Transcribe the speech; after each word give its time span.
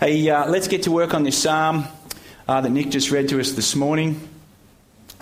Hey, 0.00 0.28
uh, 0.28 0.50
let's 0.50 0.66
get 0.66 0.82
to 0.84 0.90
work 0.90 1.14
on 1.14 1.22
this 1.22 1.40
psalm 1.40 1.84
uh, 2.48 2.60
that 2.60 2.68
Nick 2.68 2.90
just 2.90 3.12
read 3.12 3.28
to 3.28 3.38
us 3.38 3.52
this 3.52 3.76
morning. 3.76 4.28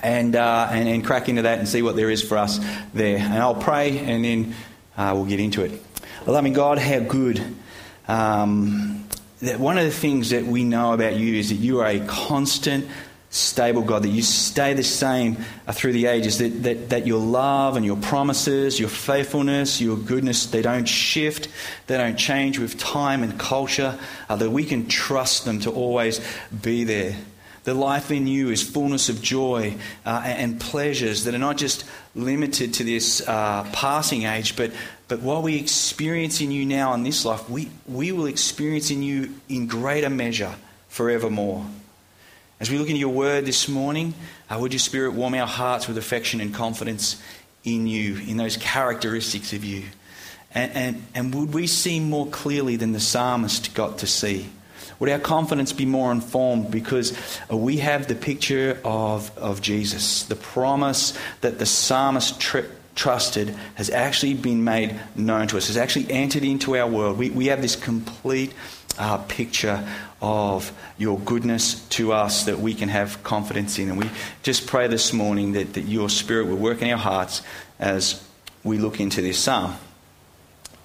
And, 0.03 0.35
uh, 0.35 0.69
and, 0.71 0.89
and 0.89 1.05
crack 1.05 1.29
into 1.29 1.43
that 1.43 1.59
and 1.59 1.69
see 1.69 1.83
what 1.83 1.95
there 1.95 2.09
is 2.09 2.23
for 2.23 2.39
us 2.39 2.59
there. 2.95 3.19
And 3.19 3.35
I'll 3.35 3.55
pray 3.55 3.99
and 3.99 4.25
then 4.25 4.55
uh, 4.97 5.13
we'll 5.15 5.27
get 5.27 5.41
into 5.41 5.63
it. 5.63 5.81
Loving 6.27 6.55
God, 6.55 6.79
how 6.79 7.01
good. 7.01 7.45
Um, 8.09 9.07
that 9.43 9.61
one 9.61 9.77
of 9.77 9.85
the 9.85 9.91
things 9.91 10.31
that 10.31 10.47
we 10.47 10.65
know 10.65 10.95
about 10.95 11.17
you 11.17 11.35
is 11.35 11.51
that 11.51 11.57
you 11.57 11.81
are 11.81 11.87
a 11.87 12.01
constant, 12.07 12.89
stable 13.33 13.81
God, 13.81 14.03
that 14.03 14.11
you 14.11 14.23
stay 14.23 14.75
the 14.75 14.85
same 14.85 15.39
uh, 15.67 15.73
through 15.73 15.95
the 15.95 16.07
ages, 16.07 16.37
that, 16.39 16.63
that, 16.63 16.91
that 16.91 17.07
your 17.07 17.19
love 17.19 17.77
and 17.77 17.85
your 17.85 17.97
promises, 17.97 18.79
your 18.79 18.91
faithfulness, 18.91 19.81
your 19.81 19.97
goodness, 19.97 20.47
they 20.47 20.61
don't 20.61 20.85
shift, 20.85 21.49
they 21.87 21.97
don't 21.97 22.17
change 22.17 22.59
with 22.59 22.79
time 22.79 23.23
and 23.23 23.41
culture, 23.41 23.99
uh, 24.29 24.37
that 24.37 24.51
we 24.51 24.65
can 24.65 24.87
trust 24.87 25.47
them 25.47 25.61
to 25.61 25.71
always 25.71 26.21
be 26.63 26.85
there. 26.85 27.17
The 27.65 27.73
life 27.73 28.11
in 28.11 28.27
you 28.27 28.51
is 28.51 28.63
fullness 28.63 29.09
of 29.09 29.23
joy 29.23 29.77
uh, 30.05 30.23
and 30.25 30.61
pleasures 30.61 31.25
that 31.25 31.35
are 31.35 31.39
not 31.39 31.57
just 31.57 31.87
limited 32.15 32.75
to 32.75 32.85
this 32.85 33.27
uh, 33.27 33.65
passing 33.73 34.25
age, 34.25 34.57
but, 34.57 34.73
but 35.09 35.21
what 35.21 35.43
we 35.43 35.57
experience 35.57 36.43
in 36.43 36.51
you 36.51 36.67
now 36.67 36.93
in 36.93 37.03
this 37.03 37.25
life, 37.25 37.49
we, 37.49 37.71
we 37.89 38.13
will 38.13 38.27
experience 38.27 38.91
in 38.91 39.03
you 39.03 39.33
in 39.49 39.69
greater 39.69 40.11
measure 40.11 40.55
forevermore. 40.89 41.65
As 42.63 42.71
we 42.71 42.79
look 42.79 42.87
into 42.87 43.01
your 43.01 43.09
word 43.09 43.45
this 43.45 43.67
morning, 43.67 44.15
uh, 44.49 44.57
would 44.57 44.73
your 44.73 44.79
spirit 44.79 45.15
warm 45.15 45.35
our 45.35 45.49
hearts 45.49 45.89
with 45.89 45.99
affection 45.99 46.41
and 46.41 46.55
confidence 46.55 47.21
in 47.65 47.89
you, 47.89 48.19
in 48.19 48.37
those 48.37 48.57
characteristics 48.57 49.53
of 49.53 49.65
you? 49.65 49.83
And, 50.55 50.73
and, 50.73 51.07
and 51.13 51.35
would 51.35 51.55
we 51.55 51.67
see 51.67 51.99
more 51.99 52.29
clearly 52.29 52.77
than 52.77 52.93
the 52.93 53.01
psalmist 53.01 53.75
got 53.75 53.99
to 53.99 54.07
see? 54.07 54.49
Would 55.01 55.11
our 55.11 55.19
confidence 55.19 55.73
be 55.73 55.87
more 55.87 56.13
informed 56.13 56.71
because 56.71 57.19
uh, 57.51 57.57
we 57.57 57.79
have 57.79 58.07
the 58.07 58.15
picture 58.15 58.79
of, 58.85 59.37
of 59.37 59.61
Jesus, 59.61 60.23
the 60.23 60.37
promise 60.37 61.19
that 61.41 61.59
the 61.59 61.67
psalmist 61.67 62.39
tri- 62.39 62.67
trusted 62.95 63.57
has 63.75 63.91
actually 63.91 64.35
been 64.35 64.63
made 64.63 64.95
known 65.17 65.49
to 65.49 65.57
us, 65.57 65.67
has 65.67 65.77
actually 65.77 66.09
entered 66.13 66.45
into 66.45 66.77
our 66.77 66.87
world. 66.87 67.19
We, 67.19 67.31
we 67.31 67.47
have 67.47 67.61
this 67.61 67.75
complete 67.75 68.53
uh, 68.99 69.19
picture 69.19 69.87
of 70.21 70.73
your 70.99 71.19
goodness 71.21 71.87
to 71.89 72.13
us 72.13 72.45
that 72.45 72.59
we 72.59 72.75
can 72.75 72.89
have 72.89 73.23
confidence 73.23 73.79
in. 73.79 73.89
And 73.89 73.99
we 73.99 74.11
just 74.43 74.67
pray 74.67 74.87
this 74.87 75.13
morning 75.13 75.53
that, 75.53 75.75
that 75.75 75.83
your 75.83 76.09
Spirit 76.09 76.47
will 76.47 76.57
work 76.57 76.83
in 76.83 76.91
our 76.91 76.99
hearts 76.99 77.43
as 77.79 78.23
we 78.63 78.79
look 78.79 79.01
into 79.01 79.21
this 79.23 79.39
psalm. 79.39 79.77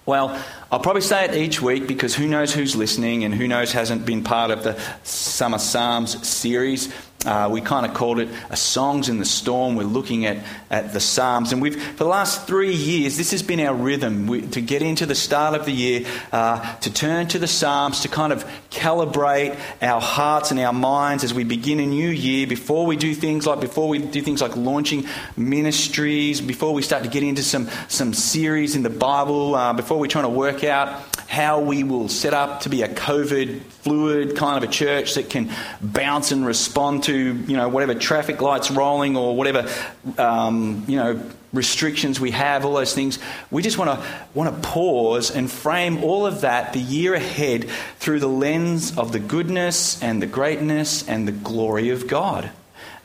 Well, 0.07 0.41
I'll 0.71 0.79
probably 0.79 1.01
say 1.01 1.25
it 1.25 1.35
each 1.35 1.61
week 1.61 1.85
because 1.85 2.15
who 2.15 2.27
knows 2.27 2.53
who's 2.53 2.77
listening 2.77 3.25
and 3.25 3.35
who 3.35 3.45
knows 3.45 3.73
hasn't 3.73 4.05
been 4.05 4.23
part 4.23 4.51
of 4.51 4.63
the 4.63 4.79
Summer 5.03 5.59
Psalms 5.59 6.25
series. 6.25 6.93
Uh, 7.27 7.49
we 7.49 7.59
kind 7.59 7.85
of 7.85 7.93
called 7.93 8.19
it 8.19 8.29
a 8.49 8.55
Songs 8.55 9.09
in 9.09 9.19
the 9.19 9.25
Storm. 9.25 9.75
We're 9.75 9.83
looking 9.83 10.25
at, 10.25 10.37
at 10.69 10.93
the 10.93 11.01
Psalms. 11.01 11.51
And 11.51 11.61
we've, 11.61 11.75
for 11.75 12.05
the 12.05 12.09
last 12.09 12.47
three 12.47 12.73
years, 12.73 13.17
this 13.17 13.31
has 13.31 13.43
been 13.43 13.59
our 13.59 13.75
rhythm 13.75 14.27
we, 14.27 14.41
to 14.47 14.61
get 14.61 14.81
into 14.81 15.05
the 15.05 15.13
start 15.13 15.53
of 15.53 15.65
the 15.65 15.73
year, 15.73 16.05
uh, 16.31 16.77
to 16.77 16.93
turn 16.93 17.27
to 17.27 17.37
the 17.37 17.47
Psalms, 17.47 17.99
to 17.99 18.07
kind 18.07 18.31
of 18.31 18.45
calibrate 18.71 19.59
our 19.81 19.99
hearts 19.99 20.51
and 20.51 20.59
our 20.61 20.71
minds 20.71 21.25
as 21.25 21.33
we 21.33 21.43
begin 21.43 21.81
a 21.81 21.85
new 21.85 22.09
year, 22.09 22.47
before 22.47 22.85
we 22.85 22.95
do 22.95 23.13
things 23.13 23.45
like, 23.45 23.59
before 23.59 23.89
we 23.89 23.99
do 23.99 24.21
things 24.21 24.41
like 24.41 24.55
launching 24.55 25.05
ministries, 25.35 26.39
before 26.39 26.73
we 26.73 26.81
start 26.81 27.03
to 27.03 27.09
get 27.09 27.23
into 27.23 27.43
some, 27.43 27.67
some 27.89 28.13
series 28.13 28.73
in 28.77 28.83
the 28.83 28.89
Bible, 28.89 29.53
uh, 29.53 29.73
before 29.73 29.99
we're 29.99 30.07
trying 30.07 30.23
to 30.23 30.29
work 30.29 30.63
out 30.63 31.03
how 31.27 31.59
we 31.59 31.83
will 31.83 32.09
set 32.09 32.33
up 32.33 32.61
to 32.61 32.69
be 32.69 32.81
a 32.81 32.87
COVID 32.87 33.61
fluid 33.61 34.35
kind 34.35 34.63
of 34.63 34.69
a 34.69 34.71
church 34.71 35.15
that 35.15 35.29
can 35.29 35.51
bounce 35.81 36.31
and 36.31 36.45
respond 36.45 37.03
to, 37.03 37.13
you 37.13 37.57
know, 37.57 37.67
whatever 37.69 37.93
traffic 37.93 38.41
lights 38.41 38.71
rolling 38.71 39.17
or 39.17 39.35
whatever, 39.35 39.69
um, 40.17 40.85
you 40.87 40.95
know, 40.95 41.21
restrictions 41.53 42.19
we 42.19 42.31
have, 42.31 42.65
all 42.65 42.73
those 42.73 42.93
things. 42.93 43.19
We 43.51 43.61
just 43.61 43.77
want 43.77 43.99
to 43.99 44.07
want 44.33 44.53
to 44.53 44.61
pause 44.69 45.31
and 45.31 45.49
frame 45.49 46.03
all 46.03 46.25
of 46.25 46.41
that 46.41 46.73
the 46.73 46.79
year 46.79 47.13
ahead 47.13 47.69
through 47.99 48.19
the 48.19 48.27
lens 48.27 48.97
of 48.97 49.11
the 49.11 49.19
goodness 49.19 50.01
and 50.01 50.21
the 50.21 50.27
greatness 50.27 51.07
and 51.07 51.27
the 51.27 51.31
glory 51.31 51.89
of 51.89 52.07
God. 52.07 52.51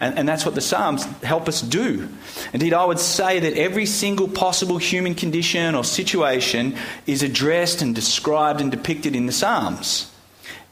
And, 0.02 0.18
and, 0.18 0.28
that's 0.28 0.44
what 0.44 0.56
the 0.56 0.60
Psalms 0.60 1.04
help 1.22 1.46
us 1.46 1.62
do. 1.62 2.08
Indeed, 2.52 2.74
I 2.74 2.84
would 2.84 2.98
say 2.98 3.38
that 3.38 3.56
every 3.56 3.86
single 3.86 4.26
possible 4.26 4.78
human 4.78 5.14
condition 5.14 5.76
or 5.76 5.84
situation 5.84 6.74
is 7.06 7.22
addressed 7.22 7.82
and 7.82 7.94
described 7.94 8.60
and 8.60 8.68
depicted 8.68 9.14
in 9.14 9.26
the 9.26 9.32
Psalms. 9.32 10.10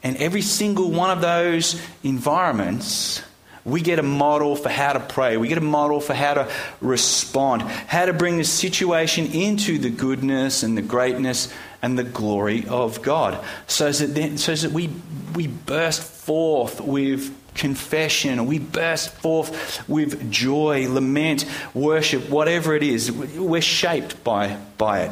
And 0.03 0.17
every 0.17 0.41
single 0.41 0.91
one 0.91 1.11
of 1.11 1.21
those 1.21 1.81
environments, 2.03 3.21
we 3.63 3.79
get 3.79 3.99
a 3.99 4.03
model 4.03 4.57
for 4.57 4.67
how 4.67 4.91
to 4.91 4.99
pray. 4.99 5.37
We 5.37 5.47
get 5.47 5.59
a 5.59 5.61
model 5.61 6.01
for 6.01 6.13
how 6.13 6.33
to 6.33 6.51
respond, 6.81 7.61
how 7.61 8.07
to 8.07 8.13
bring 8.13 8.37
the 8.37 8.43
situation 8.43 9.27
into 9.27 9.77
the 9.77 9.89
goodness 9.89 10.61
and 10.61 10.77
the 10.77 10.81
greatness 10.81 11.53
and 11.81 11.97
the 11.97 12.03
glory 12.03 12.65
of 12.67 13.01
God. 13.01 13.41
So 13.67 13.93
that, 13.93 14.07
then, 14.07 14.37
so 14.37 14.55
that 14.55 14.73
we, 14.73 14.89
we 15.35 15.47
burst 15.47 16.03
forth 16.03 16.81
with 16.81 17.33
confession, 17.55 18.45
we 18.45 18.59
burst 18.59 19.09
forth 19.09 19.87
with 19.87 20.31
joy, 20.31 20.87
lament, 20.89 21.45
worship, 21.73 22.29
whatever 22.29 22.75
it 22.75 22.83
is. 22.83 23.11
We're 23.11 23.61
shaped 23.61 24.23
by, 24.23 24.57
by 24.77 25.01
it. 25.03 25.11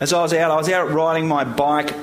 As 0.00 0.12
I 0.12 0.20
was 0.22 0.32
out, 0.32 0.50
I 0.50 0.56
was 0.56 0.68
out 0.68 0.90
riding 0.90 1.28
my 1.28 1.44
bike 1.44 1.94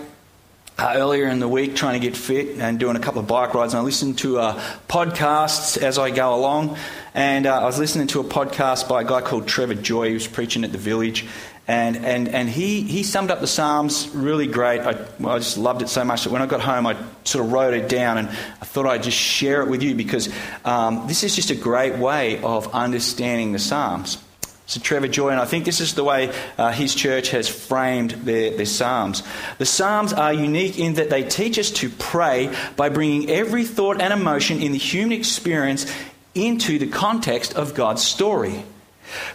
uh, 0.79 0.93
earlier 0.95 1.27
in 1.27 1.39
the 1.39 1.47
week 1.47 1.75
trying 1.75 1.99
to 1.99 2.07
get 2.07 2.15
fit 2.15 2.57
and 2.57 2.79
doing 2.79 2.95
a 2.95 2.99
couple 2.99 3.19
of 3.19 3.27
bike 3.27 3.53
rides. 3.53 3.73
And 3.73 3.81
I 3.81 3.83
listened 3.83 4.19
to 4.19 4.39
uh, 4.39 4.61
podcasts 4.87 5.77
as 5.77 5.97
I 5.97 6.09
go 6.09 6.33
along. 6.33 6.77
And 7.13 7.45
uh, 7.45 7.59
I 7.59 7.65
was 7.65 7.77
listening 7.77 8.07
to 8.07 8.21
a 8.21 8.23
podcast 8.23 8.87
by 8.87 9.01
a 9.01 9.03
guy 9.03 9.19
called 9.19 9.47
Trevor 9.47 9.75
Joy, 9.75 10.07
who 10.07 10.13
was 10.13 10.27
preaching 10.27 10.63
at 10.63 10.71
the 10.71 10.77
village. 10.77 11.27
And, 11.69 11.97
and, 11.97 12.29
and 12.29 12.49
he, 12.49 12.81
he 12.81 13.03
summed 13.03 13.29
up 13.29 13.41
the 13.41 13.47
Psalms 13.47 14.09
really 14.15 14.47
great. 14.47 14.81
I, 14.81 15.05
I 15.23 15.37
just 15.37 15.55
loved 15.55 15.83
it 15.83 15.89
so 15.89 16.03
much 16.03 16.23
that 16.23 16.31
when 16.31 16.41
I 16.41 16.47
got 16.47 16.61
home, 16.61 16.87
I 16.87 16.97
sort 17.25 17.45
of 17.45 17.51
wrote 17.51 17.75
it 17.75 17.87
down 17.87 18.17
and 18.17 18.27
I 18.27 18.65
thought 18.65 18.87
I'd 18.87 19.03
just 19.03 19.15
share 19.15 19.61
it 19.61 19.69
with 19.69 19.83
you 19.83 19.93
because 19.93 20.33
um, 20.65 21.05
this 21.05 21.23
is 21.23 21.35
just 21.35 21.51
a 21.51 21.55
great 21.55 21.99
way 21.99 22.41
of 22.41 22.73
understanding 22.73 23.51
the 23.51 23.59
Psalms. 23.59 24.17
So, 24.65 24.79
Trevor 24.79 25.09
Joy, 25.09 25.29
and 25.29 25.39
I 25.39 25.45
think 25.45 25.63
this 25.63 25.79
is 25.79 25.93
the 25.93 26.03
way 26.03 26.33
uh, 26.57 26.71
his 26.71 26.95
church 26.95 27.29
has 27.29 27.47
framed 27.47 28.11
their, 28.11 28.49
their 28.49 28.65
Psalms. 28.65 29.21
The 29.59 29.67
Psalms 29.67 30.11
are 30.11 30.33
unique 30.33 30.79
in 30.79 30.95
that 30.95 31.11
they 31.11 31.21
teach 31.21 31.59
us 31.59 31.69
to 31.69 31.89
pray 31.89 32.51
by 32.77 32.89
bringing 32.89 33.29
every 33.29 33.63
thought 33.63 34.01
and 34.01 34.11
emotion 34.11 34.59
in 34.59 34.71
the 34.71 34.79
human 34.79 35.15
experience 35.15 35.85
into 36.33 36.79
the 36.79 36.87
context 36.87 37.53
of 37.53 37.75
God's 37.75 38.01
story. 38.01 38.63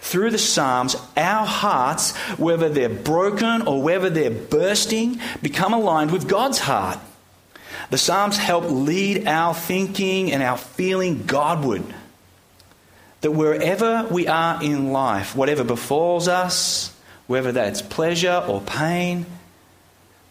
Through 0.00 0.30
the 0.30 0.38
Psalms, 0.38 0.96
our 1.16 1.46
hearts, 1.46 2.16
whether 2.38 2.68
they're 2.68 2.88
broken 2.88 3.62
or 3.62 3.82
whether 3.82 4.10
they're 4.10 4.30
bursting, 4.30 5.20
become 5.42 5.72
aligned 5.72 6.10
with 6.10 6.28
God's 6.28 6.60
heart. 6.60 6.98
The 7.90 7.98
Psalms 7.98 8.36
help 8.36 8.64
lead 8.70 9.26
our 9.26 9.54
thinking 9.54 10.32
and 10.32 10.42
our 10.42 10.56
feeling 10.56 11.26
Godward. 11.26 11.84
That 13.20 13.32
wherever 13.32 14.06
we 14.10 14.26
are 14.26 14.62
in 14.62 14.92
life, 14.92 15.34
whatever 15.34 15.64
befalls 15.64 16.28
us, 16.28 16.94
whether 17.26 17.52
that's 17.52 17.82
pleasure 17.82 18.44
or 18.46 18.60
pain, 18.60 19.26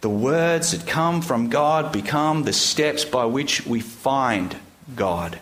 the 0.02 0.10
words 0.10 0.72
that 0.72 0.86
come 0.86 1.22
from 1.22 1.50
God 1.50 1.92
become 1.92 2.44
the 2.44 2.54
steps 2.54 3.06
by 3.06 3.26
which 3.26 3.66
we 3.66 3.80
find 3.80 4.56
God. 4.96 5.40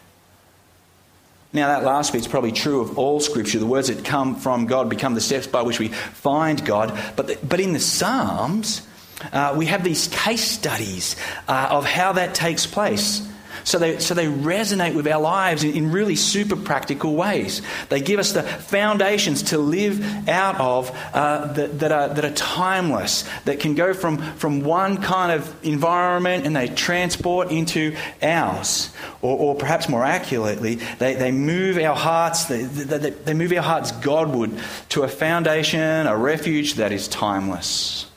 Now, 1.53 1.67
that 1.67 1.83
last 1.83 2.13
bit's 2.13 2.27
probably 2.27 2.53
true 2.53 2.79
of 2.79 2.97
all 2.97 3.19
Scripture. 3.19 3.59
The 3.59 3.65
words 3.65 3.89
that 3.89 4.05
come 4.05 4.35
from 4.35 4.67
God 4.67 4.89
become 4.89 5.15
the 5.15 5.21
steps 5.21 5.47
by 5.47 5.63
which 5.63 5.79
we 5.79 5.89
find 5.89 6.65
God. 6.65 6.97
But, 7.15 7.27
the, 7.27 7.37
but 7.45 7.59
in 7.59 7.73
the 7.73 7.79
Psalms, 7.79 8.87
uh, 9.33 9.53
we 9.57 9.65
have 9.65 9.83
these 9.83 10.07
case 10.07 10.43
studies 10.43 11.17
uh, 11.49 11.67
of 11.71 11.85
how 11.85 12.13
that 12.13 12.33
takes 12.33 12.65
place. 12.65 13.27
So 13.63 13.77
they, 13.77 13.99
so 13.99 14.13
they 14.13 14.25
resonate 14.25 14.95
with 14.95 15.07
our 15.07 15.21
lives 15.21 15.63
in, 15.63 15.75
in, 15.75 15.91
really 15.91 16.15
super 16.15 16.55
practical 16.55 17.15
ways. 17.15 17.61
They 17.89 18.01
give 18.01 18.19
us 18.19 18.31
the 18.31 18.43
foundations 18.43 19.43
to 19.43 19.57
live 19.57 20.27
out 20.27 20.59
of 20.59 20.91
uh, 21.13 21.53
that, 21.53 21.79
that, 21.79 21.91
are, 21.91 22.07
that 22.09 22.25
are 22.25 22.33
timeless, 22.33 23.27
that 23.45 23.59
can 23.59 23.75
go 23.75 23.93
from, 23.93 24.17
from 24.35 24.61
one 24.61 24.97
kind 24.97 25.31
of 25.31 25.53
environment 25.65 26.45
and 26.45 26.55
they 26.55 26.67
transport 26.67 27.51
into 27.51 27.95
ours. 28.21 28.93
Or, 29.21 29.37
or 29.37 29.55
perhaps 29.55 29.87
more 29.87 30.03
accurately, 30.03 30.75
they, 30.99 31.15
they 31.15 31.31
move 31.31 31.77
our 31.77 31.95
hearts, 31.95 32.45
they, 32.45 32.63
they, 32.63 33.09
they 33.09 33.33
move 33.33 33.51
our 33.51 33.61
hearts 33.61 33.91
Godward 33.91 34.51
to 34.89 35.03
a 35.03 35.07
foundation, 35.07 36.07
a 36.07 36.17
refuge 36.17 36.75
that 36.75 36.91
is 36.91 37.07
timeless. 37.07 38.07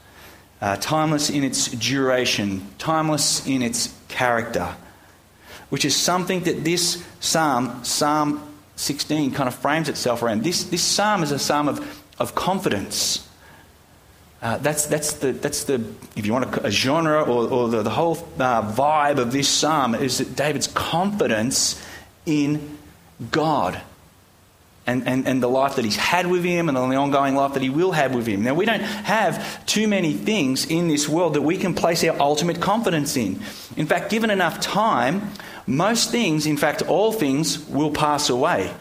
Uh, 0.60 0.76
timeless 0.76 1.28
in 1.28 1.44
its 1.44 1.68
duration, 1.68 2.66
timeless 2.78 3.46
in 3.46 3.60
its 3.60 3.94
character 4.08 4.74
which 5.74 5.84
is 5.84 5.96
something 5.96 6.44
that 6.44 6.62
this 6.62 7.04
psalm, 7.18 7.82
Psalm 7.82 8.40
16, 8.76 9.32
kind 9.32 9.48
of 9.48 9.56
frames 9.56 9.88
itself 9.88 10.22
around. 10.22 10.44
This, 10.44 10.62
this 10.62 10.84
psalm 10.84 11.24
is 11.24 11.32
a 11.32 11.38
psalm 11.40 11.66
of, 11.66 12.04
of 12.20 12.36
confidence. 12.36 13.28
Uh, 14.40 14.56
that's, 14.58 14.86
that's, 14.86 15.14
the, 15.14 15.32
that's 15.32 15.64
the, 15.64 15.84
if 16.14 16.26
you 16.26 16.32
want 16.32 16.44
a, 16.58 16.66
a 16.66 16.70
genre 16.70 17.22
or, 17.22 17.48
or 17.50 17.68
the, 17.68 17.82
the 17.82 17.90
whole 17.90 18.12
uh, 18.38 18.62
vibe 18.72 19.18
of 19.18 19.32
this 19.32 19.48
psalm, 19.48 19.96
is 19.96 20.18
that 20.18 20.36
David's 20.36 20.68
confidence 20.68 21.84
in 22.24 22.78
God 23.32 23.80
and, 24.86 25.06
and, 25.08 25.26
and 25.26 25.42
the 25.42 25.48
life 25.48 25.76
that 25.76 25.84
he's 25.84 25.96
had 25.96 26.26
with 26.26 26.44
him 26.44 26.68
and 26.68 26.76
the 26.76 26.96
ongoing 26.96 27.34
life 27.34 27.54
that 27.54 27.62
he 27.62 27.70
will 27.70 27.92
have 27.92 28.14
with 28.14 28.26
him. 28.26 28.42
Now, 28.42 28.54
we 28.54 28.66
don't 28.66 28.82
have 28.82 29.64
too 29.66 29.88
many 29.88 30.12
things 30.12 30.66
in 30.66 30.88
this 30.88 31.08
world 31.08 31.34
that 31.34 31.42
we 31.42 31.56
can 31.56 31.74
place 31.74 32.04
our 32.04 32.20
ultimate 32.20 32.60
confidence 32.60 33.16
in. 33.16 33.40
In 33.76 33.86
fact, 33.86 34.10
given 34.10 34.30
enough 34.30 34.60
time, 34.60 35.30
most 35.66 36.10
things, 36.10 36.46
in 36.46 36.56
fact, 36.56 36.82
all 36.82 37.12
things, 37.12 37.66
will 37.68 37.90
pass 37.90 38.28
away. 38.28 38.72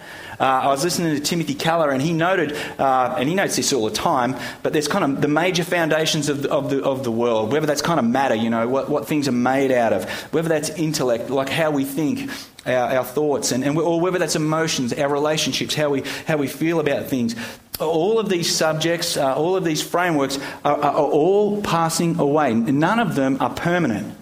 Uh, 0.44 0.64
I 0.64 0.68
was 0.68 0.84
listening 0.84 1.16
to 1.16 1.22
Timothy 1.22 1.54
Keller, 1.54 1.90
and 1.90 2.02
he 2.02 2.12
noted, 2.12 2.52
uh, 2.78 3.16
and 3.18 3.30
he 3.30 3.34
notes 3.34 3.56
this 3.56 3.72
all 3.72 3.86
the 3.86 3.96
time, 3.96 4.36
but 4.62 4.74
there's 4.74 4.90
kind 4.90 5.06
of 5.06 5.22
the 5.22 5.30
major 5.30 5.64
foundations 5.64 6.28
of 6.28 6.42
the, 6.42 6.52
of 6.52 6.70
the, 6.70 6.84
of 6.84 7.06
the 7.06 7.12
world, 7.12 7.54
whether 7.54 7.66
that's 7.66 7.82
kind 7.82 7.98
of 7.98 8.06
matter, 8.06 8.36
you 8.36 8.50
know, 8.50 8.68
what, 8.68 8.90
what 8.90 9.08
things 9.08 9.30
are 9.30 9.32
made 9.32 9.72
out 9.72 9.94
of, 9.94 10.04
whether 10.34 10.50
that's 10.50 10.70
intellect, 10.72 11.30
like 11.30 11.48
how 11.48 11.72
we 11.72 11.86
think, 11.86 12.30
our, 12.66 12.98
our 12.98 13.06
thoughts, 13.06 13.54
and, 13.54 13.64
and, 13.64 13.78
or 13.78 14.02
whether 14.02 14.20
that's 14.20 14.36
emotions, 14.36 14.92
our 14.92 15.08
relationships, 15.08 15.76
how 15.76 15.88
we, 15.88 16.02
how 16.28 16.36
we 16.36 16.48
feel 16.48 16.82
about 16.82 17.06
things. 17.06 17.38
All 17.80 18.20
of 18.20 18.28
these 18.28 18.54
subjects, 18.54 19.16
uh, 19.16 19.34
all 19.34 19.56
of 19.56 19.64
these 19.64 19.82
frameworks 19.82 20.40
are, 20.66 20.76
are, 20.76 20.92
are 20.92 21.10
all 21.10 21.62
passing 21.62 22.20
away. 22.20 22.54
None 22.54 23.00
of 23.00 23.16
them 23.16 23.38
are 23.40 23.50
permanent. 23.50 24.14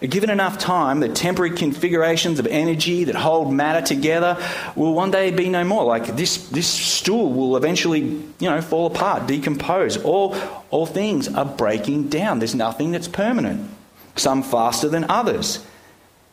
Given 0.00 0.30
enough 0.30 0.58
time, 0.58 1.00
the 1.00 1.08
temporary 1.08 1.56
configurations 1.56 2.38
of 2.38 2.46
energy 2.46 3.04
that 3.04 3.14
hold 3.14 3.52
matter 3.52 3.84
together 3.84 4.36
will 4.74 4.92
one 4.92 5.10
day 5.10 5.30
be 5.30 5.48
no 5.48 5.64
more. 5.64 5.84
Like 5.84 6.16
this, 6.16 6.48
this 6.48 6.66
stool 6.66 7.32
will 7.32 7.56
eventually, 7.56 8.00
you 8.00 8.50
know, 8.50 8.60
fall 8.60 8.86
apart, 8.86 9.26
decompose. 9.26 9.96
All, 9.96 10.36
all 10.70 10.86
things 10.86 11.28
are 11.28 11.44
breaking 11.44 12.08
down. 12.08 12.38
There's 12.40 12.54
nothing 12.54 12.92
that's 12.92 13.08
permanent. 13.08 13.70
Some 14.16 14.42
faster 14.42 14.88
than 14.88 15.04
others. 15.10 15.64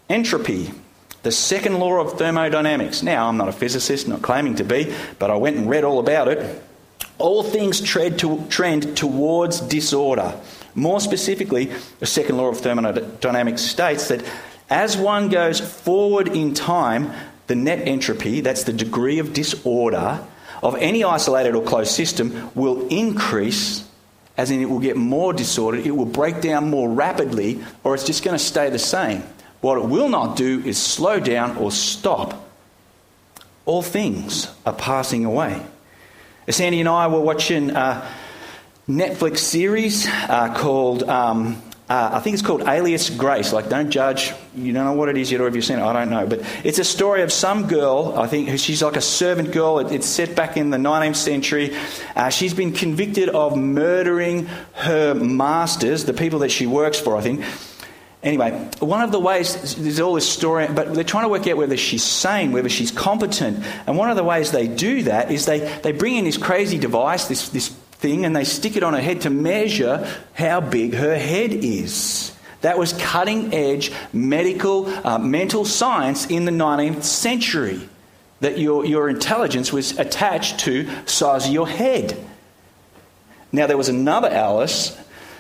Entropy, 0.09 0.71
the 1.23 1.31
second 1.31 1.79
law 1.79 2.01
of 2.01 2.17
thermodynamics. 2.17 3.01
Now, 3.01 3.29
I'm 3.29 3.37
not 3.37 3.47
a 3.47 3.53
physicist, 3.53 4.07
not 4.07 4.21
claiming 4.21 4.55
to 4.55 4.65
be, 4.65 4.93
but 5.19 5.31
I 5.31 5.35
went 5.35 5.55
and 5.55 5.69
read 5.69 5.85
all 5.85 5.99
about 5.99 6.27
it. 6.27 6.61
All 7.17 7.43
things 7.43 7.79
to, 7.81 8.45
trend 8.49 8.97
towards 8.97 9.61
disorder. 9.61 10.37
More 10.75 10.99
specifically, 10.99 11.71
the 11.99 12.05
second 12.05 12.37
law 12.37 12.47
of 12.47 12.59
thermodynamics 12.59 13.61
states 13.61 14.07
that 14.07 14.23
as 14.69 14.97
one 14.97 15.29
goes 15.29 15.59
forward 15.59 16.27
in 16.27 16.53
time, 16.53 17.11
the 17.47 17.55
net 17.55 17.87
entropy, 17.87 18.41
that's 18.41 18.63
the 18.63 18.73
degree 18.73 19.19
of 19.19 19.33
disorder 19.33 20.25
of 20.63 20.75
any 20.77 21.03
isolated 21.03 21.55
or 21.55 21.63
closed 21.63 21.91
system, 21.91 22.49
will 22.55 22.87
increase, 22.87 23.87
as 24.37 24.49
in 24.49 24.61
it 24.61 24.69
will 24.69 24.79
get 24.79 24.95
more 24.95 25.33
disordered, 25.33 25.85
it 25.85 25.91
will 25.91 26.05
break 26.05 26.41
down 26.41 26.69
more 26.69 26.89
rapidly, 26.89 27.61
or 27.83 27.93
it's 27.93 28.05
just 28.05 28.23
going 28.23 28.35
to 28.35 28.43
stay 28.43 28.69
the 28.69 28.79
same. 28.79 29.21
What 29.59 29.77
it 29.77 29.85
will 29.85 30.09
not 30.09 30.37
do 30.37 30.61
is 30.65 30.81
slow 30.81 31.19
down 31.19 31.57
or 31.57 31.71
stop. 31.71 32.49
All 33.65 33.81
things 33.81 34.47
are 34.65 34.73
passing 34.73 35.25
away. 35.25 35.61
Sandy 36.49 36.79
and 36.79 36.89
I 36.89 37.07
were 37.07 37.21
watching 37.21 37.71
a 37.71 38.07
Netflix 38.87 39.37
series 39.37 40.05
uh, 40.07 40.53
called, 40.53 41.03
um, 41.03 41.61
uh, 41.87 42.09
I 42.13 42.19
think 42.19 42.33
it's 42.33 42.43
called 42.43 42.63
Alias 42.63 43.09
Grace. 43.09 43.53
Like, 43.53 43.69
don't 43.69 43.89
judge. 43.89 44.33
You 44.55 44.73
don't 44.73 44.83
know 44.83 44.91
what 44.91 45.07
it 45.07 45.17
is 45.17 45.31
yet, 45.31 45.39
or 45.39 45.45
have 45.45 45.55
you 45.55 45.61
seen 45.61 45.79
it? 45.79 45.83
I 45.83 45.93
don't 45.93 46.09
know. 46.09 46.27
But 46.27 46.41
it's 46.65 46.79
a 46.79 46.83
story 46.83 47.21
of 47.21 47.31
some 47.31 47.67
girl, 47.69 48.13
I 48.17 48.27
think, 48.27 48.59
she's 48.59 48.83
like 48.83 48.97
a 48.97 49.01
servant 49.01 49.53
girl. 49.53 49.79
it's 49.79 50.05
set 50.05 50.35
back 50.35 50.57
in 50.57 50.69
the 50.69 50.77
19th 50.77 51.15
century. 51.15 51.77
Uh, 52.13 52.29
she's 52.29 52.53
been 52.53 52.73
convicted 52.73 53.29
of 53.29 53.55
murdering 53.55 54.47
her 54.73 55.13
masters, 55.13 56.03
the 56.03 56.13
people 56.13 56.39
that 56.39 56.49
she 56.49 56.67
works 56.67 56.99
for, 56.99 57.15
I 57.15 57.21
think. 57.21 57.45
Anyway, 58.21 58.51
one 58.79 59.01
of 59.01 59.13
the 59.13 59.19
ways, 59.19 59.75
there's 59.75 60.01
all 60.01 60.13
this 60.13 60.29
story, 60.29 60.67
but 60.67 60.93
they're 60.93 61.05
trying 61.05 61.23
to 61.23 61.29
work 61.29 61.47
out 61.47 61.55
whether 61.55 61.77
she's 61.77 62.03
sane, 62.03 62.51
whether 62.51 62.69
she's 62.69 62.91
competent. 62.91 63.65
And 63.87 63.97
one 63.97 64.09
of 64.09 64.17
the 64.17 64.23
ways 64.25 64.51
they 64.51 64.67
do 64.67 65.03
that 65.03 65.31
is 65.31 65.45
they, 65.45 65.59
they 65.83 65.93
bring 65.93 66.15
in 66.15 66.25
this 66.25 66.37
crazy 66.37 66.77
device, 66.77 67.27
this, 67.27 67.47
this 67.49 67.73
thing, 68.03 68.25
and 68.25 68.35
they 68.35 68.43
stick 68.43 68.75
it 68.75 68.83
on 68.83 68.93
her 68.93 69.01
head 69.01 69.21
to 69.21 69.29
measure 69.29 70.05
how 70.33 70.59
big 70.59 70.93
her 70.93 71.17
head 71.17 71.53
is. 71.53 72.35
That 72.59 72.77
was 72.77 72.91
cutting 72.93 73.53
edge 73.53 73.91
medical, 74.11 74.87
uh, 75.07 75.17
mental 75.17 75.63
science 75.63 76.27
in 76.27 76.43
the 76.45 76.51
19th 76.51 77.03
century. 77.03 77.89
That 78.41 78.59
your, 78.59 78.85
your 78.85 79.09
intelligence 79.09 79.71
was 79.71 79.97
attached 79.97 80.59
to 80.61 80.89
size 81.05 81.47
of 81.47 81.53
your 81.53 81.67
head. 81.67 82.21
Now, 83.53 83.67
there 83.67 83.77
was 83.77 83.87
another 83.87 84.27
Alice 84.27 84.99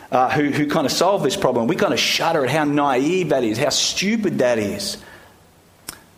uh, 0.09 0.29
who, 0.29 0.49
who 0.49 0.67
kind 0.67 0.85
of 0.85 0.91
solved 0.91 1.25
this 1.25 1.35
problem. 1.35 1.67
We 1.67 1.75
kind 1.75 1.93
of 1.93 1.99
shudder 1.99 2.45
at 2.45 2.49
how 2.49 2.63
naive 2.63 3.29
that 3.29 3.43
is, 3.43 3.57
how 3.57 3.69
stupid 3.69 4.37
that 4.37 4.57
is. 4.57 4.97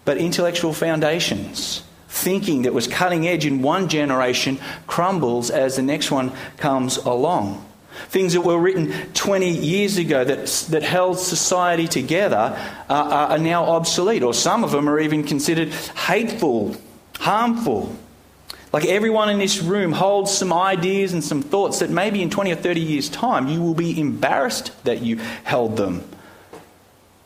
But 0.03 0.17
intellectual 0.17 0.73
foundations, 0.73 1.81
thinking 2.15 2.61
that 2.63 2.73
was 2.73 2.87
cutting 2.87 3.27
edge 3.27 3.45
in 3.45 3.61
one 3.61 3.89
generation, 3.89 4.57
crumbles 4.87 5.49
as 5.49 5.75
the 5.75 5.81
next 5.81 6.09
one 6.11 6.31
comes 6.57 6.97
along. 6.97 7.63
Things 8.07 8.33
that 8.33 8.41
were 8.41 8.57
written 8.57 8.93
20 9.13 9.49
years 9.49 9.97
ago 9.97 10.23
that, 10.23 10.47
that 10.69 10.83
held 10.83 11.19
society 11.19 11.87
together 11.87 12.57
uh, 12.89 13.27
are 13.29 13.37
now 13.37 13.65
obsolete, 13.65 14.23
or 14.23 14.33
some 14.33 14.63
of 14.63 14.71
them 14.71 14.87
are 14.89 14.99
even 14.99 15.23
considered 15.23 15.69
hateful, 15.69 16.75
harmful. 17.19 17.95
Like 18.71 18.85
everyone 18.85 19.29
in 19.29 19.39
this 19.39 19.61
room 19.61 19.91
holds 19.93 20.31
some 20.31 20.51
ideas 20.51 21.13
and 21.13 21.23
some 21.23 21.41
thoughts 21.41 21.79
that 21.79 21.89
maybe 21.89 22.21
in 22.21 22.29
20 22.29 22.51
or 22.51 22.55
30 22.55 22.81
years' 22.81 23.09
time 23.09 23.47
you 23.47 23.61
will 23.61 23.73
be 23.73 23.99
embarrassed 23.99 24.71
that 24.83 25.01
you 25.01 25.17
held 25.43 25.77
them. 25.77 26.03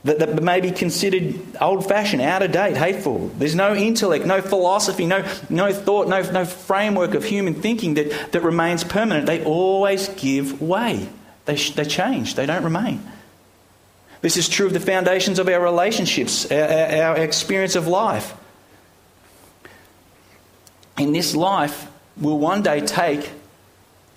That, 0.06 0.20
that 0.20 0.42
may 0.42 0.62
be 0.62 0.72
considered 0.72 1.36
old 1.60 1.86
fashioned, 1.86 2.22
out 2.22 2.42
of 2.42 2.54
date, 2.54 2.78
hateful. 2.78 3.28
There's 3.38 3.56
no 3.56 3.76
intellect, 3.76 4.26
no 4.26 4.42
philosophy, 4.42 5.06
no, 5.06 5.26
no 5.50 5.74
thought, 5.74 6.08
no, 6.08 6.22
no 6.32 6.46
framework 6.46 7.16
of 7.16 7.26
human 7.26 7.54
thinking 7.54 7.96
that, 7.96 8.32
that 8.32 8.42
remains 8.42 8.86
permanent. 8.86 9.26
They 9.26 9.44
always 9.44 10.08
give 10.08 10.62
way, 10.62 11.10
they, 11.46 11.56
they 11.56 11.84
change, 11.84 12.36
they 12.36 12.46
don't 12.46 12.64
remain. 12.64 13.04
This 14.22 14.38
is 14.38 14.48
true 14.48 14.68
of 14.68 14.74
the 14.74 14.80
foundations 14.80 15.38
of 15.38 15.50
our 15.50 15.62
relationships, 15.62 16.50
our, 16.50 16.62
our 16.62 17.18
experience 17.18 17.76
of 17.76 17.88
life 17.88 18.34
in 21.00 21.14
this 21.14 21.36
life 21.36 21.88
will 22.18 22.38
one 22.38 22.62
day 22.62 22.82
take 22.82 23.32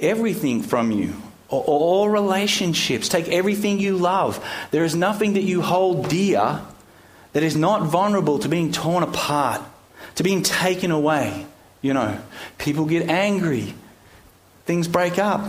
everything 0.00 0.62
from 0.62 0.90
you. 0.90 1.14
All 1.52 2.08
relationships, 2.08 3.08
take 3.08 3.28
everything 3.28 3.78
you 3.78 3.96
love. 3.96 4.42
There 4.70 4.84
is 4.84 4.94
nothing 4.94 5.34
that 5.34 5.42
you 5.42 5.60
hold 5.60 6.08
dear 6.08 6.60
that 7.34 7.42
is 7.42 7.56
not 7.56 7.82
vulnerable 7.84 8.38
to 8.38 8.48
being 8.48 8.72
torn 8.72 9.02
apart, 9.02 9.60
to 10.14 10.22
being 10.22 10.42
taken 10.42 10.90
away. 10.90 11.46
You 11.82 11.94
know, 11.94 12.18
people 12.58 12.86
get 12.86 13.08
angry, 13.08 13.74
things 14.64 14.88
break 14.88 15.18
up. 15.18 15.46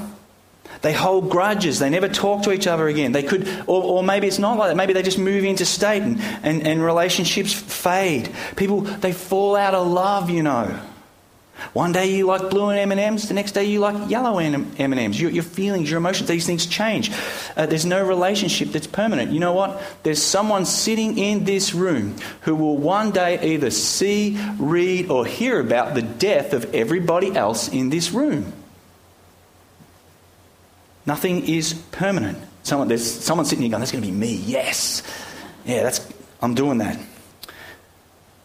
They 0.81 0.91
hold 0.91 1.29
grudges. 1.29 1.79
They 1.79 1.89
never 1.89 2.09
talk 2.09 2.43
to 2.43 2.51
each 2.51 2.67
other 2.67 2.87
again. 2.87 3.11
They 3.11 3.23
could, 3.23 3.47
or, 3.67 3.83
or 3.83 4.03
maybe 4.03 4.27
it's 4.27 4.39
not 4.39 4.57
like 4.57 4.69
that. 4.71 4.75
Maybe 4.75 4.91
they 4.91 5.03
just 5.03 5.19
move 5.19 5.45
interstate 5.45 6.01
and, 6.01 6.19
and, 6.41 6.67
and 6.67 6.83
relationships 6.83 7.53
fade. 7.53 8.29
People, 8.57 8.81
they 8.81 9.13
fall 9.13 9.55
out 9.55 9.75
of 9.75 9.87
love, 9.87 10.29
you 10.29 10.43
know. 10.43 10.77
One 11.73 11.91
day 11.91 12.15
you 12.15 12.25
like 12.25 12.49
blue 12.49 12.69
and 12.69 12.91
M&Ms, 12.91 13.27
the 13.27 13.33
next 13.33 13.53
day 13.53 13.65
you 13.65 13.79
like 13.79 14.09
yellow 14.09 14.37
M&Ms. 14.39 15.21
Your, 15.21 15.31
your 15.31 15.43
feelings, 15.43 15.89
your 15.89 15.99
emotions, 15.99 16.27
these 16.27 16.45
things 16.45 16.65
change. 16.65 17.11
Uh, 17.55 17.65
there's 17.65 17.85
no 17.85 18.05
relationship 18.05 18.69
that's 18.69 18.87
permanent. 18.87 19.31
You 19.31 19.39
know 19.39 19.53
what? 19.53 19.81
There's 20.03 20.21
someone 20.21 20.65
sitting 20.65 21.17
in 21.17 21.45
this 21.45 21.73
room 21.73 22.15
who 22.41 22.55
will 22.55 22.77
one 22.77 23.11
day 23.11 23.53
either 23.53 23.69
see, 23.69 24.37
read, 24.57 25.09
or 25.09 25.25
hear 25.25 25.59
about 25.59 25.93
the 25.93 26.01
death 26.01 26.53
of 26.53 26.73
everybody 26.73 27.35
else 27.35 27.69
in 27.69 27.89
this 27.89 28.11
room. 28.11 28.51
Nothing 31.05 31.47
is 31.47 31.73
permanent. 31.91 32.37
Someone, 32.63 32.87
there's 32.87 33.05
someone 33.05 33.45
sitting 33.45 33.61
here 33.61 33.71
going, 33.71 33.81
that's 33.81 33.91
going 33.91 34.03
to 34.03 34.09
be 34.09 34.15
me. 34.15 34.35
Yes. 34.35 35.03
Yeah, 35.65 35.83
that's, 35.83 36.07
I'm 36.41 36.55
doing 36.55 36.79
that. 36.79 36.99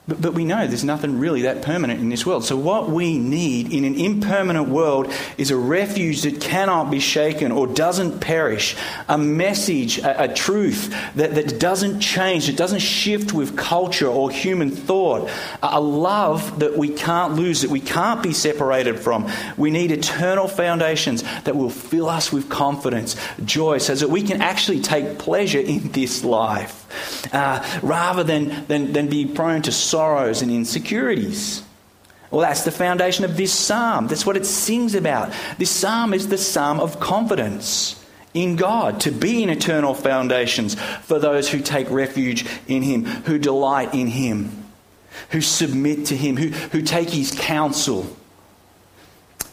But, 0.08 0.22
but 0.22 0.32
we 0.32 0.46
know 0.46 0.66
there's 0.66 0.84
nothing 0.84 1.18
really 1.18 1.42
that 1.42 1.60
permanent 1.60 2.00
in 2.00 2.08
this 2.08 2.24
world. 2.24 2.42
So, 2.42 2.56
what 2.56 2.88
we 2.88 3.18
need 3.18 3.70
in 3.70 3.84
an 3.84 3.94
impermanent 3.94 4.70
world 4.70 5.12
is 5.36 5.50
a 5.50 5.56
refuge 5.56 6.22
that 6.22 6.40
cannot 6.40 6.90
be 6.90 6.98
shaken 6.98 7.52
or 7.52 7.66
doesn't 7.66 8.20
perish, 8.20 8.74
a 9.06 9.18
message, 9.18 9.98
a, 9.98 10.24
a 10.24 10.34
truth 10.34 10.94
that, 11.16 11.34
that 11.34 11.60
doesn't 11.60 12.00
change, 12.00 12.46
that 12.46 12.56
doesn't 12.56 12.78
shift 12.78 13.34
with 13.34 13.56
culture 13.58 14.08
or 14.08 14.30
human 14.30 14.70
thought, 14.70 15.30
a 15.62 15.80
love 15.80 16.60
that 16.60 16.78
we 16.78 16.88
can't 16.88 17.34
lose, 17.34 17.60
that 17.60 17.70
we 17.70 17.80
can't 17.80 18.22
be 18.22 18.32
separated 18.32 18.98
from. 18.98 19.30
We 19.58 19.70
need 19.70 19.90
eternal 19.90 20.48
foundations 20.48 21.22
that 21.44 21.54
will 21.54 21.70
fill 21.70 22.08
us 22.08 22.32
with 22.32 22.48
confidence, 22.48 23.14
joy, 23.44 23.76
so 23.76 23.94
that 23.94 24.08
we 24.08 24.22
can 24.22 24.40
actually 24.40 24.80
take 24.80 25.18
pleasure 25.18 25.60
in 25.60 25.92
this 25.92 26.24
life 26.24 26.87
uh, 27.32 27.80
rather 27.82 28.24
than, 28.24 28.66
than, 28.66 28.92
than 28.92 29.08
be 29.08 29.26
prone 29.26 29.62
to 29.62 29.72
sorrows 29.72 30.42
and 30.42 30.50
insecurities. 30.50 31.62
Well, 32.30 32.42
that's 32.42 32.64
the 32.64 32.70
foundation 32.70 33.24
of 33.24 33.36
this 33.36 33.52
psalm. 33.52 34.06
That's 34.06 34.26
what 34.26 34.36
it 34.36 34.44
sings 34.44 34.94
about. 34.94 35.32
This 35.56 35.70
psalm 35.70 36.12
is 36.12 36.28
the 36.28 36.38
psalm 36.38 36.78
of 36.80 37.00
confidence 37.00 38.04
in 38.34 38.56
God, 38.56 39.00
to 39.00 39.10
be 39.10 39.42
in 39.42 39.48
eternal 39.48 39.94
foundations 39.94 40.74
for 40.74 41.18
those 41.18 41.48
who 41.48 41.60
take 41.60 41.90
refuge 41.90 42.44
in 42.66 42.82
Him, 42.82 43.04
who 43.04 43.38
delight 43.38 43.94
in 43.94 44.06
Him, 44.06 44.64
who 45.30 45.40
submit 45.40 46.06
to 46.06 46.16
Him, 46.16 46.36
who, 46.36 46.48
who 46.48 46.82
take 46.82 47.08
His 47.10 47.32
counsel. 47.32 48.06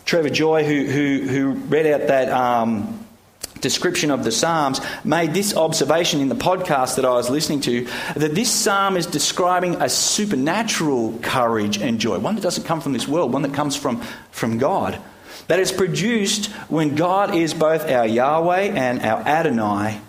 Trevor 0.04 0.30
Joy, 0.30 0.66
who, 0.66 0.86
who, 0.86 1.28
who 1.28 1.52
read 1.54 1.88
out 1.88 2.08
that 2.08 2.30
um, 2.30 3.05
description 3.66 4.12
of 4.12 4.24
the 4.24 4.32
Psalms, 4.32 4.80
made 5.04 5.34
this 5.34 5.58
observation 5.58 6.22
in 6.22 6.30
the 6.30 6.36
podcast 6.36 6.98
that 6.98 7.06
I 7.06 7.10
was 7.10 7.32
listening 7.32 7.62
to 7.62 7.88
that 8.16 8.36
this 8.36 8.52
psalm 8.52 8.96
is 8.96 9.08
describing 9.08 9.82
a 9.82 9.90
supernatural 9.90 11.18
courage 11.24 11.80
and 11.80 12.00
joy, 12.00 12.20
one 12.20 12.36
that 12.36 12.42
doesn't 12.42 12.66
come 12.66 12.80
from 12.80 12.94
this 12.94 13.08
world, 13.08 13.34
one 13.34 13.42
that 13.42 13.56
comes 13.56 13.76
from, 13.76 14.02
from 14.30 14.60
God. 14.60 15.02
That 15.48 15.60
is 15.60 15.72
produced 15.72 16.52
when 16.70 16.94
God 16.94 17.34
is 17.34 17.56
both 17.56 17.90
our 17.90 18.06
Yahweh 18.06 18.62
and 18.62 19.02
our 19.02 19.22
Adonai, 19.22 20.00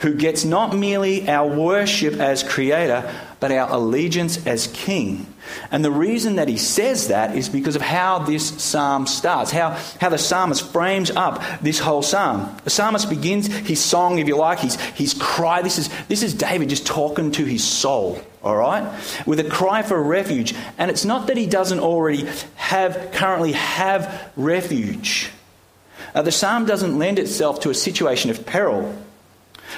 who 0.00 0.14
gets 0.14 0.44
not 0.44 0.74
merely 0.74 1.28
our 1.28 1.46
worship 1.46 2.14
as 2.14 2.42
creator, 2.42 3.12
but 3.38 3.52
our 3.52 3.70
allegiance 3.70 4.46
as 4.46 4.66
king. 4.68 5.26
And 5.70 5.84
the 5.84 5.90
reason 5.90 6.36
that 6.36 6.48
he 6.48 6.56
says 6.56 7.08
that 7.08 7.36
is 7.36 7.48
because 7.48 7.76
of 7.76 7.82
how 7.82 8.20
this 8.20 8.62
psalm 8.62 9.06
starts, 9.06 9.50
how, 9.50 9.78
how 10.00 10.08
the 10.08 10.18
psalmist 10.18 10.70
frames 10.72 11.10
up 11.10 11.42
this 11.60 11.78
whole 11.78 12.02
psalm. 12.02 12.56
The 12.64 12.70
psalmist 12.70 13.08
begins 13.08 13.46
his 13.46 13.82
song, 13.82 14.18
if 14.18 14.26
you 14.26 14.36
like, 14.36 14.60
his, 14.60 14.76
his 14.76 15.14
cry. 15.14 15.62
This 15.62 15.78
is, 15.78 15.90
this 16.08 16.22
is 16.22 16.34
David 16.34 16.68
just 16.68 16.86
talking 16.86 17.32
to 17.32 17.44
his 17.44 17.64
soul, 17.64 18.20
all 18.42 18.56
right, 18.56 18.90
with 19.26 19.40
a 19.40 19.44
cry 19.44 19.82
for 19.82 20.02
refuge. 20.02 20.54
And 20.78 20.90
it's 20.90 21.04
not 21.04 21.26
that 21.26 21.36
he 21.36 21.46
doesn't 21.46 21.80
already 21.80 22.28
have, 22.56 23.10
currently 23.12 23.52
have 23.52 24.30
refuge. 24.36 25.30
Uh, 26.14 26.22
the 26.22 26.32
psalm 26.32 26.64
doesn't 26.64 26.98
lend 26.98 27.18
itself 27.18 27.60
to 27.60 27.70
a 27.70 27.74
situation 27.74 28.30
of 28.30 28.46
peril. 28.46 28.96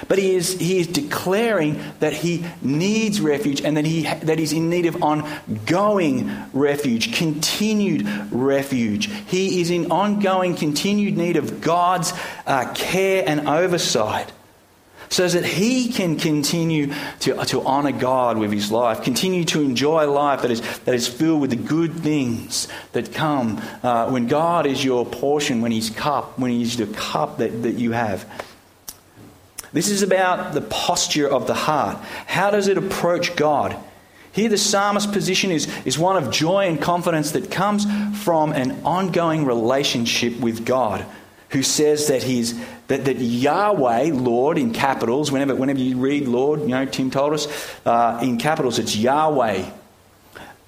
But 0.09 0.19
he 0.19 0.35
is, 0.35 0.59
he 0.59 0.79
is 0.79 0.87
declaring 0.87 1.83
that 2.01 2.13
he 2.13 2.45
needs 2.61 3.21
refuge 3.21 3.61
and 3.61 3.77
that, 3.77 3.85
he, 3.85 4.03
that 4.03 4.39
he's 4.39 4.53
in 4.53 4.69
need 4.69 4.87
of 4.87 5.03
ongoing 5.03 6.31
refuge, 6.53 7.17
continued 7.17 8.07
refuge. 8.33 9.07
He 9.27 9.61
is 9.61 9.71
in 9.71 9.91
ongoing, 9.91 10.57
continued 10.57 11.17
need 11.17 11.37
of 11.37 11.61
God's 11.61 12.13
uh, 12.47 12.73
care 12.75 13.25
and 13.27 13.49
oversight 13.49 14.31
so 15.13 15.29
that 15.29 15.45
he 15.45 15.93
can 15.93 16.17
continue 16.17 16.91
to, 17.21 17.35
to 17.45 17.61
honour 17.61 17.93
God 17.93 18.39
with 18.39 18.51
his 18.51 18.73
life, 18.73 19.03
continue 19.03 19.45
to 19.45 19.61
enjoy 19.61 20.11
life 20.11 20.41
that 20.41 20.51
is, 20.51 20.63
that 20.81 20.95
is 20.95 21.07
filled 21.07 21.43
with 21.43 21.51
the 21.51 21.57
good 21.57 21.93
things 21.93 22.67
that 22.93 23.13
come 23.13 23.61
uh, 23.83 24.09
when 24.09 24.27
God 24.27 24.65
is 24.65 24.83
your 24.83 25.05
portion, 25.05 25.61
when 25.61 25.71
he's 25.71 25.91
cup, 25.91 26.39
when 26.39 26.51
he's 26.51 26.79
the 26.79 26.87
cup 26.87 27.39
that, 27.39 27.63
that 27.63 27.75
you 27.75 27.93
have. 27.93 28.27
This 29.73 29.88
is 29.88 30.02
about 30.02 30.52
the 30.52 30.61
posture 30.61 31.29
of 31.29 31.47
the 31.47 31.55
heart. 31.55 31.97
How 32.26 32.50
does 32.50 32.69
it 32.69 32.76
approach 32.76 33.37
God? 33.37 33.76
Here, 34.33 34.49
the 34.49 34.59
psalmist's 34.59 35.11
position 35.11 35.50
is, 35.50 35.69
is 35.85 35.99
one 35.99 36.23
of 36.23 36.31
joy 36.31 36.67
and 36.67 36.81
confidence 36.81 37.33
that 37.33 37.50
comes 37.50 37.85
from 38.23 38.52
an 38.52 38.83
ongoing 38.85 39.45
relationship 39.45 40.38
with 40.41 40.64
God, 40.64 41.05
who 41.50 41.62
says 41.62 42.09
that, 42.09 42.23
he's, 42.23 42.59
that, 42.87 43.05
that 43.05 43.19
Yahweh, 43.19 44.11
Lord, 44.14 44.57
in 44.57 44.73
capitals, 44.73 45.31
whenever, 45.31 45.55
whenever 45.55 45.81
you 45.81 45.99
read 45.99 46.26
Lord, 46.26 46.62
you 46.62 46.69
know, 46.69 46.87
Tim 46.87 47.11
told 47.11 47.35
us, 47.35 47.47
uh, 47.85 48.21
in 48.23 48.38
capitals, 48.38 48.79
it's 48.79 48.97
Yahweh. 48.97 49.71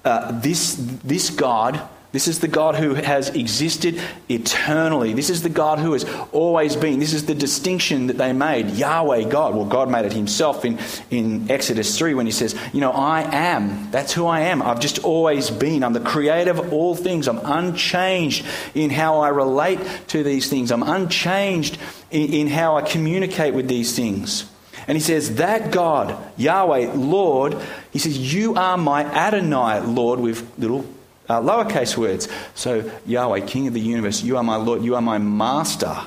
Uh, 0.03 0.39
this, 0.39 0.75
this 1.03 1.31
God 1.31 1.81
this 2.15 2.27
is 2.27 2.39
the 2.39 2.47
God 2.47 2.75
who 2.75 2.93
has 2.93 3.29
existed 3.29 4.01
eternally. 4.29 5.13
This 5.13 5.29
is 5.29 5.43
the 5.43 5.49
God 5.49 5.79
who 5.79 5.93
has 5.93 6.05
always 6.31 6.75
been. 6.75 6.99
This 6.99 7.13
is 7.13 7.25
the 7.25 7.35
distinction 7.35 8.07
that 8.07 8.17
they 8.17 8.31
made. 8.31 8.69
Yahweh, 8.69 9.29
God. 9.29 9.53
Well, 9.53 9.65
God 9.65 9.89
made 9.89 10.05
it 10.05 10.13
himself 10.13 10.63
in, 10.63 10.79
in 11.11 11.51
Exodus 11.51 11.97
3 11.97 12.13
when 12.13 12.25
he 12.25 12.31
says, 12.31 12.55
You 12.71 12.81
know, 12.81 12.91
I 12.91 13.21
am. 13.21 13.91
That's 13.91 14.13
who 14.13 14.25
I 14.25 14.41
am. 14.41 14.61
I've 14.61 14.79
just 14.79 14.99
always 14.99 15.51
been. 15.51 15.83
I'm 15.83 15.93
the 15.93 15.99
creator 15.99 16.51
of 16.51 16.71
all 16.71 16.95
things. 16.95 17.27
I'm 17.27 17.41
unchanged 17.43 18.45
in 18.73 18.89
how 18.89 19.19
I 19.19 19.29
relate 19.29 19.79
to 20.07 20.23
these 20.23 20.49
things. 20.49 20.71
I'm 20.71 20.83
unchanged 20.83 21.77
in, 22.11 22.33
in 22.33 22.47
how 22.47 22.77
I 22.77 22.81
communicate 22.81 23.53
with 23.53 23.67
these 23.67 23.95
things. 23.95 24.49
And 24.87 24.95
he 24.95 25.01
says, 25.01 25.35
That 25.35 25.71
God, 25.71 26.17
Yahweh, 26.37 26.93
Lord, 26.93 27.57
he 27.91 27.99
says, 27.99 28.33
You 28.33 28.55
are 28.55 28.77
my 28.77 29.03
Adonai, 29.03 29.81
Lord, 29.81 30.19
with 30.19 30.49
little 30.57 30.85
uh, 31.29 31.41
lowercase 31.41 31.97
words. 31.97 32.27
So, 32.53 32.89
Yahweh, 33.05 33.41
King 33.41 33.67
of 33.67 33.73
the 33.73 33.79
universe, 33.79 34.23
you 34.23 34.37
are 34.37 34.43
my 34.43 34.55
Lord, 34.55 34.83
you 34.83 34.95
are 34.95 35.01
my 35.01 35.17
master. 35.17 35.97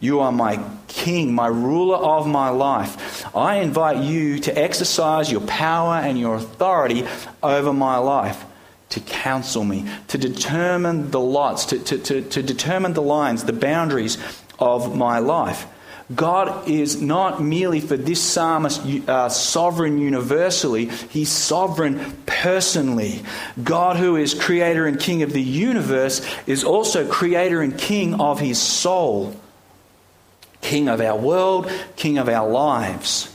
You 0.00 0.20
are 0.20 0.32
my 0.32 0.62
king, 0.86 1.34
my 1.34 1.46
ruler 1.46 1.96
of 1.96 2.26
my 2.26 2.50
life. 2.50 3.24
I 3.34 3.56
invite 3.60 4.04
you 4.04 4.38
to 4.40 4.58
exercise 4.58 5.32
your 5.32 5.40
power 5.42 5.94
and 5.94 6.18
your 6.18 6.34
authority 6.34 7.06
over 7.42 7.72
my 7.72 7.96
life, 7.96 8.44
to 8.90 9.00
counsel 9.00 9.64
me, 9.64 9.88
to 10.08 10.18
determine 10.18 11.10
the 11.10 11.20
lots, 11.20 11.64
to, 11.66 11.78
to, 11.78 11.98
to, 11.98 12.20
to 12.20 12.42
determine 12.42 12.92
the 12.92 13.02
lines, 13.02 13.44
the 13.44 13.54
boundaries 13.54 14.18
of 14.58 14.94
my 14.94 15.20
life. 15.20 15.66
God 16.14 16.68
is 16.68 17.00
not 17.00 17.42
merely 17.42 17.80
for 17.80 17.96
this 17.96 18.22
psalmist 18.22 18.84
uh, 19.08 19.30
sovereign 19.30 19.98
universally, 19.98 20.86
he's 20.86 21.30
sovereign 21.30 22.14
personally. 22.26 23.22
God, 23.62 23.96
who 23.96 24.16
is 24.16 24.34
creator 24.34 24.86
and 24.86 25.00
king 25.00 25.22
of 25.22 25.32
the 25.32 25.42
universe, 25.42 26.26
is 26.46 26.62
also 26.62 27.08
creator 27.08 27.62
and 27.62 27.78
king 27.78 28.20
of 28.20 28.38
his 28.38 28.60
soul, 28.60 29.34
king 30.60 30.88
of 30.88 31.00
our 31.00 31.16
world, 31.16 31.70
king 31.96 32.18
of 32.18 32.28
our 32.28 32.48
lives. 32.50 33.34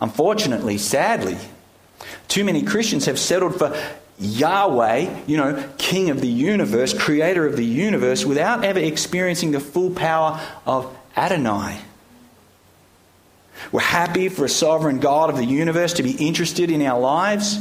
Unfortunately, 0.00 0.78
sadly, 0.78 1.36
too 2.28 2.44
many 2.44 2.62
Christians 2.62 3.04
have 3.04 3.18
settled 3.18 3.58
for 3.58 3.76
Yahweh, 4.18 5.24
you 5.26 5.36
know, 5.36 5.68
King 5.78 6.10
of 6.10 6.20
the 6.20 6.28
universe, 6.28 6.92
creator 6.92 7.46
of 7.46 7.56
the 7.56 7.64
universe, 7.64 8.24
without 8.24 8.64
ever 8.64 8.80
experiencing 8.80 9.52
the 9.52 9.60
full 9.60 9.90
power 9.90 10.40
of 10.66 10.96
Adonai. 11.16 11.80
We're 13.72 13.80
happy 13.80 14.28
for 14.28 14.44
a 14.44 14.48
sovereign 14.48 14.98
God 14.98 15.30
of 15.30 15.36
the 15.36 15.44
universe 15.44 15.94
to 15.94 16.02
be 16.02 16.12
interested 16.12 16.70
in 16.70 16.82
our 16.82 16.98
lives, 16.98 17.58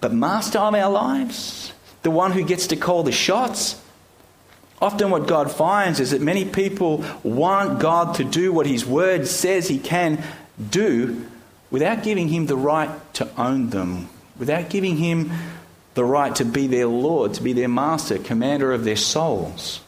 but 0.00 0.12
master 0.12 0.58
of 0.58 0.74
our 0.74 0.90
lives, 0.90 1.72
the 2.02 2.10
one 2.10 2.32
who 2.32 2.44
gets 2.44 2.68
to 2.68 2.76
call 2.76 3.02
the 3.02 3.12
shots. 3.12 3.80
Often, 4.82 5.10
what 5.10 5.26
God 5.26 5.50
finds 5.50 6.00
is 6.00 6.10
that 6.10 6.20
many 6.20 6.44
people 6.44 7.04
want 7.22 7.80
God 7.80 8.16
to 8.16 8.24
do 8.24 8.52
what 8.52 8.66
His 8.66 8.84
word 8.84 9.26
says 9.26 9.68
He 9.68 9.78
can 9.78 10.22
do 10.70 11.26
without 11.70 12.02
giving 12.02 12.28
Him 12.28 12.46
the 12.46 12.56
right 12.56 12.90
to 13.14 13.28
own 13.40 13.70
them, 13.70 14.08
without 14.36 14.68
giving 14.68 14.96
Him 14.96 15.30
the 15.94 16.04
right 16.04 16.34
to 16.36 16.44
be 16.44 16.66
their 16.66 16.86
Lord, 16.86 17.34
to 17.34 17.42
be 17.42 17.52
their 17.52 17.68
master, 17.68 18.18
commander 18.18 18.72
of 18.72 18.84
their 18.84 18.96
souls. 18.96 19.80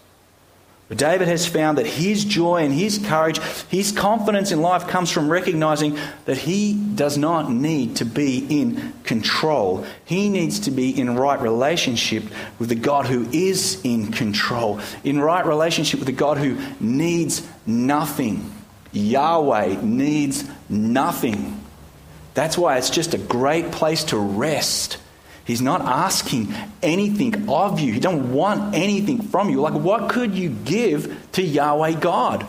But 0.88 0.98
David 0.98 1.26
has 1.26 1.48
found 1.48 1.78
that 1.78 1.86
his 1.86 2.24
joy 2.24 2.62
and 2.62 2.72
his 2.72 2.98
courage, 2.98 3.40
his 3.68 3.90
confidence 3.90 4.52
in 4.52 4.62
life 4.62 4.86
comes 4.86 5.10
from 5.10 5.28
recognizing 5.28 5.98
that 6.26 6.38
he 6.38 6.74
does 6.74 7.18
not 7.18 7.50
need 7.50 7.96
to 7.96 8.04
be 8.04 8.46
in 8.48 8.92
control. 9.02 9.84
He 10.04 10.28
needs 10.28 10.60
to 10.60 10.70
be 10.70 10.96
in 10.98 11.16
right 11.16 11.40
relationship 11.40 12.22
with 12.60 12.68
the 12.68 12.76
God 12.76 13.06
who 13.06 13.28
is 13.32 13.80
in 13.82 14.12
control, 14.12 14.80
in 15.02 15.18
right 15.18 15.44
relationship 15.44 15.98
with 15.98 16.06
the 16.06 16.12
God 16.12 16.38
who 16.38 16.56
needs 16.78 17.46
nothing. 17.66 18.52
Yahweh 18.92 19.80
needs 19.82 20.44
nothing. 20.68 21.60
That's 22.34 22.56
why 22.56 22.78
it's 22.78 22.90
just 22.90 23.12
a 23.12 23.18
great 23.18 23.72
place 23.72 24.04
to 24.04 24.18
rest 24.18 24.98
He's 25.46 25.62
not 25.62 25.80
asking 25.80 26.52
anything 26.82 27.48
of 27.48 27.78
you. 27.78 27.92
He 27.92 28.00
don't 28.00 28.32
want 28.32 28.74
anything 28.74 29.22
from 29.22 29.48
you. 29.48 29.60
Like, 29.60 29.74
what 29.74 30.10
could 30.10 30.34
you 30.34 30.50
give 30.50 31.28
to 31.32 31.42
Yahweh 31.42 32.00
God? 32.00 32.44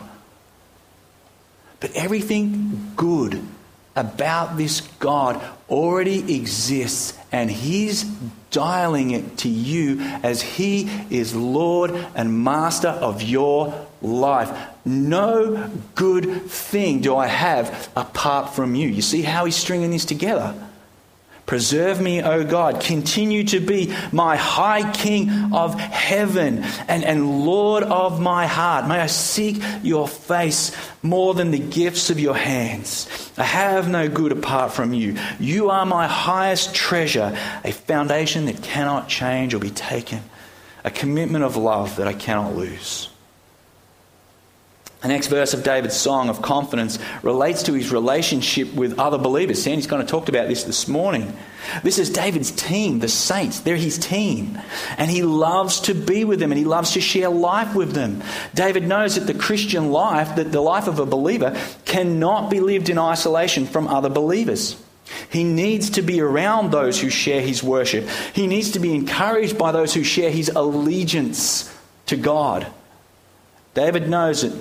But 1.78 1.94
everything 1.94 2.92
good 2.96 3.40
about 3.94 4.56
this 4.56 4.80
God 4.98 5.40
already 5.70 6.36
exists, 6.36 7.16
and 7.30 7.48
He's 7.50 8.02
dialing 8.50 9.12
it 9.12 9.38
to 9.38 9.48
you 9.48 10.00
as 10.00 10.42
He 10.42 10.90
is 11.08 11.36
Lord 11.36 11.92
and 12.16 12.42
Master 12.42 12.88
of 12.88 13.22
your 13.22 13.86
life. 14.02 14.50
No 14.84 15.70
good 15.94 16.42
thing 16.50 17.00
do 17.00 17.14
I 17.14 17.28
have 17.28 17.90
apart 17.94 18.54
from 18.54 18.74
you. 18.74 18.88
You 18.88 19.02
see 19.02 19.22
how 19.22 19.44
He's 19.44 19.56
stringing 19.56 19.92
this 19.92 20.04
together? 20.04 20.52
Preserve 21.48 21.98
me, 21.98 22.22
O 22.22 22.44
God. 22.44 22.82
Continue 22.82 23.42
to 23.44 23.58
be 23.58 23.94
my 24.12 24.36
high 24.36 24.92
King 24.92 25.54
of 25.54 25.80
heaven 25.80 26.62
and, 26.88 27.02
and 27.02 27.46
Lord 27.46 27.84
of 27.84 28.20
my 28.20 28.46
heart. 28.46 28.86
May 28.86 29.00
I 29.00 29.06
seek 29.06 29.62
your 29.82 30.06
face 30.06 30.76
more 31.02 31.32
than 31.32 31.50
the 31.50 31.58
gifts 31.58 32.10
of 32.10 32.20
your 32.20 32.36
hands. 32.36 33.32
I 33.38 33.44
have 33.44 33.88
no 33.88 34.10
good 34.10 34.30
apart 34.30 34.72
from 34.72 34.92
you. 34.92 35.16
You 35.40 35.70
are 35.70 35.86
my 35.86 36.06
highest 36.06 36.74
treasure, 36.74 37.34
a 37.64 37.72
foundation 37.72 38.44
that 38.44 38.62
cannot 38.62 39.08
change 39.08 39.54
or 39.54 39.58
be 39.58 39.70
taken, 39.70 40.20
a 40.84 40.90
commitment 40.90 41.44
of 41.44 41.56
love 41.56 41.96
that 41.96 42.06
I 42.06 42.12
cannot 42.12 42.56
lose. 42.56 43.08
The 45.00 45.08
next 45.08 45.28
verse 45.28 45.54
of 45.54 45.62
David's 45.62 45.96
song 45.96 46.28
of 46.28 46.42
confidence 46.42 46.98
relates 47.22 47.62
to 47.64 47.72
his 47.72 47.92
relationship 47.92 48.74
with 48.74 48.98
other 48.98 49.16
believers. 49.16 49.62
Sandy's 49.62 49.86
kind 49.86 50.02
of 50.02 50.08
talked 50.08 50.28
about 50.28 50.48
this 50.48 50.64
this 50.64 50.88
morning. 50.88 51.36
This 51.84 52.00
is 52.00 52.10
David's 52.10 52.50
team, 52.50 52.98
the 52.98 53.08
saints. 53.08 53.60
They're 53.60 53.76
his 53.76 53.96
team. 53.96 54.58
And 54.96 55.08
he 55.08 55.22
loves 55.22 55.80
to 55.82 55.94
be 55.94 56.24
with 56.24 56.40
them 56.40 56.50
and 56.50 56.58
he 56.58 56.64
loves 56.64 56.94
to 56.94 57.00
share 57.00 57.28
life 57.28 57.76
with 57.76 57.92
them. 57.92 58.24
David 58.54 58.88
knows 58.88 59.14
that 59.14 59.32
the 59.32 59.38
Christian 59.38 59.92
life, 59.92 60.34
that 60.34 60.50
the 60.50 60.60
life 60.60 60.88
of 60.88 60.98
a 60.98 61.06
believer, 61.06 61.56
cannot 61.84 62.50
be 62.50 62.58
lived 62.58 62.88
in 62.88 62.98
isolation 62.98 63.66
from 63.66 63.86
other 63.86 64.08
believers. 64.08 64.82
He 65.30 65.44
needs 65.44 65.90
to 65.90 66.02
be 66.02 66.20
around 66.20 66.72
those 66.72 67.00
who 67.00 67.08
share 67.08 67.40
his 67.40 67.62
worship. 67.62 68.08
He 68.34 68.48
needs 68.48 68.72
to 68.72 68.80
be 68.80 68.96
encouraged 68.96 69.56
by 69.56 69.70
those 69.70 69.94
who 69.94 70.02
share 70.02 70.30
his 70.30 70.48
allegiance 70.48 71.72
to 72.06 72.16
God. 72.16 72.66
David 73.74 74.08
knows 74.08 74.42
that 74.42 74.52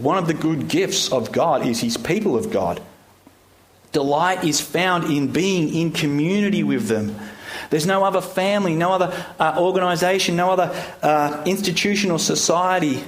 one 0.00 0.18
of 0.18 0.26
the 0.26 0.34
good 0.34 0.68
gifts 0.68 1.12
of 1.12 1.32
God 1.32 1.66
is 1.66 1.80
his 1.80 1.96
people 1.96 2.36
of 2.36 2.50
God. 2.50 2.80
Delight 3.92 4.44
is 4.44 4.60
found 4.60 5.04
in 5.04 5.32
being 5.32 5.74
in 5.74 5.92
community 5.92 6.62
with 6.62 6.86
them. 6.86 7.16
There's 7.70 7.86
no 7.86 8.04
other 8.04 8.20
family, 8.20 8.74
no 8.74 8.92
other 8.92 9.12
uh, 9.38 9.56
organization, 9.58 10.36
no 10.36 10.50
other 10.50 10.72
uh, 11.02 11.42
institution 11.46 12.10
or 12.10 12.18
society 12.18 13.02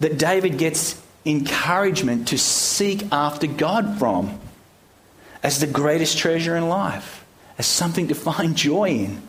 that 0.00 0.18
David 0.18 0.58
gets 0.58 1.00
encouragement 1.24 2.28
to 2.28 2.38
seek 2.38 3.10
after 3.12 3.46
God 3.46 3.98
from 3.98 4.38
as 5.42 5.60
the 5.60 5.66
greatest 5.66 6.18
treasure 6.18 6.56
in 6.56 6.68
life, 6.68 7.24
as 7.58 7.66
something 7.66 8.08
to 8.08 8.14
find 8.14 8.56
joy 8.56 8.90
in. 8.90 9.22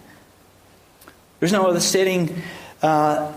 There's 1.39 1.51
no 1.51 1.65
other 1.65 1.79
setting 1.79 2.41
uh, 2.81 3.33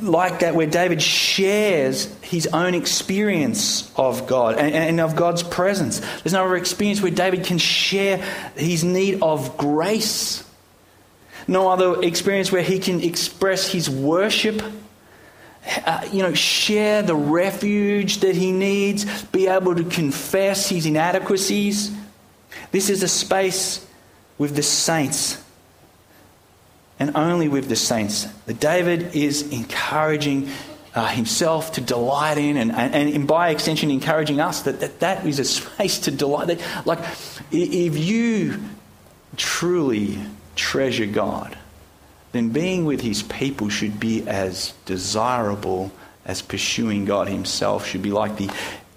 like 0.00 0.40
that 0.40 0.54
where 0.54 0.66
David 0.66 1.02
shares 1.02 2.04
his 2.22 2.46
own 2.48 2.74
experience 2.74 3.92
of 3.96 4.26
God 4.26 4.56
and, 4.56 4.72
and, 4.72 5.00
of 5.00 5.16
God's 5.16 5.42
presence. 5.42 5.98
There's 6.22 6.32
no 6.32 6.44
other 6.44 6.56
experience 6.56 7.02
where 7.02 7.10
David 7.10 7.44
can 7.44 7.58
share 7.58 8.18
his 8.56 8.84
need 8.84 9.20
of 9.20 9.56
grace. 9.56 10.48
No 11.48 11.68
other 11.68 12.02
experience 12.02 12.52
where 12.52 12.62
he 12.62 12.78
can 12.78 13.02
express 13.02 13.66
his 13.66 13.90
worship. 13.90 14.62
Uh, 15.84 16.06
you 16.12 16.22
know, 16.22 16.34
share 16.34 17.02
the 17.02 17.16
refuge 17.16 18.18
that 18.18 18.36
he 18.36 18.52
needs, 18.52 19.22
be 19.24 19.48
able 19.48 19.74
to 19.74 19.84
confess 19.84 20.68
his 20.68 20.84
inadequacies. 20.86 21.90
This 22.70 22.90
is 22.90 23.02
a 23.02 23.08
space 23.08 23.84
with 24.36 24.54
the 24.56 24.62
saints 24.62 25.43
and 27.04 27.16
only 27.16 27.48
with 27.48 27.68
the 27.68 27.76
saints. 27.76 28.24
That 28.46 28.60
David 28.60 29.14
is 29.14 29.52
encouraging 29.52 30.48
uh, 30.94 31.06
himself 31.08 31.72
to 31.72 31.82
delight 31.82 32.38
in, 32.38 32.56
and, 32.56 32.72
and, 32.72 32.94
and 32.94 33.26
by 33.26 33.50
extension, 33.50 33.90
encouraging 33.90 34.40
us 34.40 34.62
that, 34.62 34.80
that 34.80 35.00
that 35.00 35.26
is 35.26 35.38
a 35.38 35.44
space 35.44 35.98
to 36.00 36.10
delight. 36.10 36.60
Like, 36.86 37.00
if 37.52 37.98
you 37.98 38.58
truly 39.36 40.18
treasure 40.56 41.06
God, 41.06 41.58
then 42.32 42.50
being 42.50 42.86
with 42.86 43.02
his 43.02 43.22
people 43.22 43.68
should 43.68 44.00
be 44.00 44.26
as 44.26 44.72
desirable 44.86 45.92
as 46.24 46.40
pursuing 46.40 47.04
God 47.04 47.28
himself, 47.28 47.86
should 47.86 48.02
be 48.02 48.12
like 48.12 48.38
the 48.38 48.50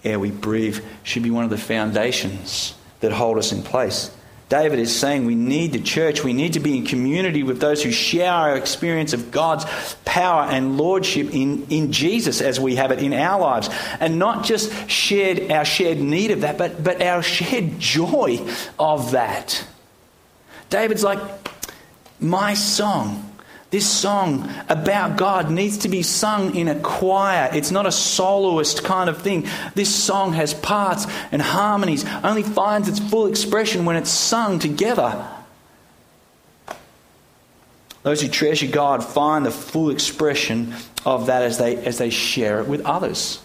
air 0.04 0.18
we 0.18 0.32
breathe, 0.32 0.80
should 1.04 1.24
be 1.24 1.32
one 1.32 1.44
of 1.44 1.50
the 1.50 1.58
foundations 1.58 2.74
that 3.02 3.12
hold 3.12 3.38
us 3.38 3.52
in 3.52 3.64
place. 3.64 4.16
David 4.50 4.80
is 4.80 4.98
saying 4.98 5.25
we 5.25 5.36
need 5.36 5.74
the 5.74 5.82
church, 5.82 6.24
we 6.24 6.32
need 6.32 6.54
to 6.54 6.62
be 6.62 6.77
in 6.77 6.86
community 6.86 7.44
with 7.44 7.60
those 7.60 7.84
who 7.84 7.92
share 7.92 8.32
our 8.32 8.56
experience 8.56 9.12
of 9.12 9.30
God's 9.30 9.66
power 10.06 10.44
and 10.44 10.77
lordship 10.77 11.34
in, 11.34 11.68
in 11.70 11.92
Jesus 11.92 12.39
as 12.39 12.58
we 12.58 12.77
have 12.77 12.92
it 12.92 13.04
in 13.04 13.13
our 13.13 13.42
lives. 13.42 13.70
And 14.00 14.20
not 14.20 14.46
just 14.46 14.89
shared 14.89 15.51
our 15.51 15.66
shared 15.66 16.00
need 16.00 16.32
of 16.32 16.42
that, 16.42 16.58
but, 16.58 16.82
but 16.82 17.01
our 17.01 17.22
shared 17.22 17.77
joy 17.80 18.39
of 18.80 19.12
that. 19.12 19.68
David's 20.70 21.04
like, 21.04 21.20
my 22.19 22.54
song 22.54 23.27
this 23.69 23.89
song 23.89 24.49
about 24.69 25.17
God 25.17 25.51
needs 25.51 25.80
to 25.80 25.89
be 25.89 26.01
sung 26.01 26.56
in 26.56 26.69
a 26.69 26.80
choir. 26.80 27.49
It's 27.51 27.69
not 27.69 27.86
a 27.86 27.91
soloist 27.91 28.86
kind 28.86 29.10
of 29.10 29.21
thing. 29.21 29.45
This 29.75 29.93
song 29.93 30.34
has 30.34 30.53
parts 30.53 31.06
and 31.34 31.41
harmonies, 31.41 32.06
only 32.23 32.43
finds 32.43 32.88
its 32.88 32.99
full 32.99 33.27
expression 33.27 33.84
when 33.84 33.97
it's 33.97 34.10
sung 34.10 34.60
together. 34.60 35.27
Those 38.03 38.21
who 38.21 38.30
treasure 38.30 38.67
God 38.67 39.03
find 39.03 39.45
the 39.45 39.51
full 39.51 39.89
expression 39.89 40.73
of 41.06 41.25
that 41.25 41.41
as 41.41 41.58
they, 41.58 41.75
as 41.75 41.97
they 41.97 42.10
share 42.10 42.62
it 42.62 42.67
with 42.67 42.86
others. 42.86 43.43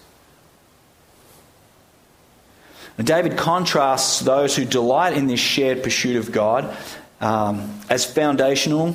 And 2.97 3.05
David 3.05 3.37
contrasts 3.37 4.21
those 4.21 4.55
who 4.55 4.65
delight 4.65 5.17
in 5.17 5.27
this 5.27 5.41
shared 5.41 5.83
pursuit 5.83 6.15
of 6.15 6.31
God 6.31 6.77
um, 7.21 7.81
as 7.91 8.05
foundational 8.05 8.95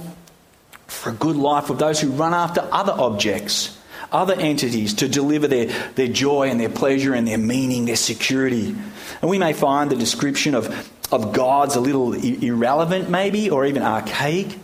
for 0.87 1.09
a 1.09 1.13
good 1.13 1.35
life 1.35 1.69
of 1.69 1.79
those 1.79 1.99
who 1.99 2.09
run 2.11 2.33
after 2.33 2.67
other 2.71 2.93
objects, 2.93 3.77
other 4.11 4.33
entities 4.33 4.93
to 4.95 5.07
deliver 5.07 5.47
their, 5.47 5.65
their 5.95 6.07
joy 6.07 6.49
and 6.49 6.59
their 6.59 6.69
pleasure 6.69 7.13
and 7.13 7.27
their 7.27 7.37
meaning, 7.37 7.85
their 7.85 7.97
security. 7.97 8.75
And 9.21 9.29
we 9.29 9.37
may 9.37 9.53
find 9.53 9.91
the 9.91 9.95
description 9.95 10.55
of, 10.55 10.91
of 11.11 11.33
gods 11.33 11.75
a 11.75 11.81
little 11.81 12.13
irrelevant, 12.13 13.09
maybe, 13.09 13.49
or 13.49 13.65
even 13.65 13.83
archaic. 13.83 14.57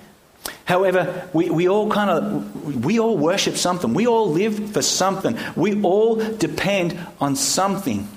However, 0.65 1.29
we, 1.33 1.49
we 1.49 1.67
all 1.67 1.89
kind 1.89 2.09
of 2.09 2.85
we 2.85 2.99
all 2.99 3.17
worship 3.17 3.57
something. 3.57 3.93
We 3.93 4.07
all 4.07 4.29
live 4.31 4.71
for 4.71 4.81
something. 4.81 5.37
We 5.55 5.81
all 5.81 6.15
depend 6.15 6.97
on 7.19 7.35
something. 7.35 8.07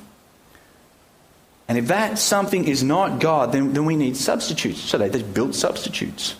And 1.68 1.76
if 1.76 1.88
that 1.88 2.18
something 2.18 2.68
is 2.68 2.84
not 2.84 3.18
God, 3.18 3.50
then, 3.50 3.72
then 3.72 3.84
we 3.84 3.96
need 3.96 4.16
substitutes. 4.16 4.80
So 4.80 4.98
they 4.98 5.10
just 5.10 5.34
built 5.34 5.56
substitutes 5.56 6.36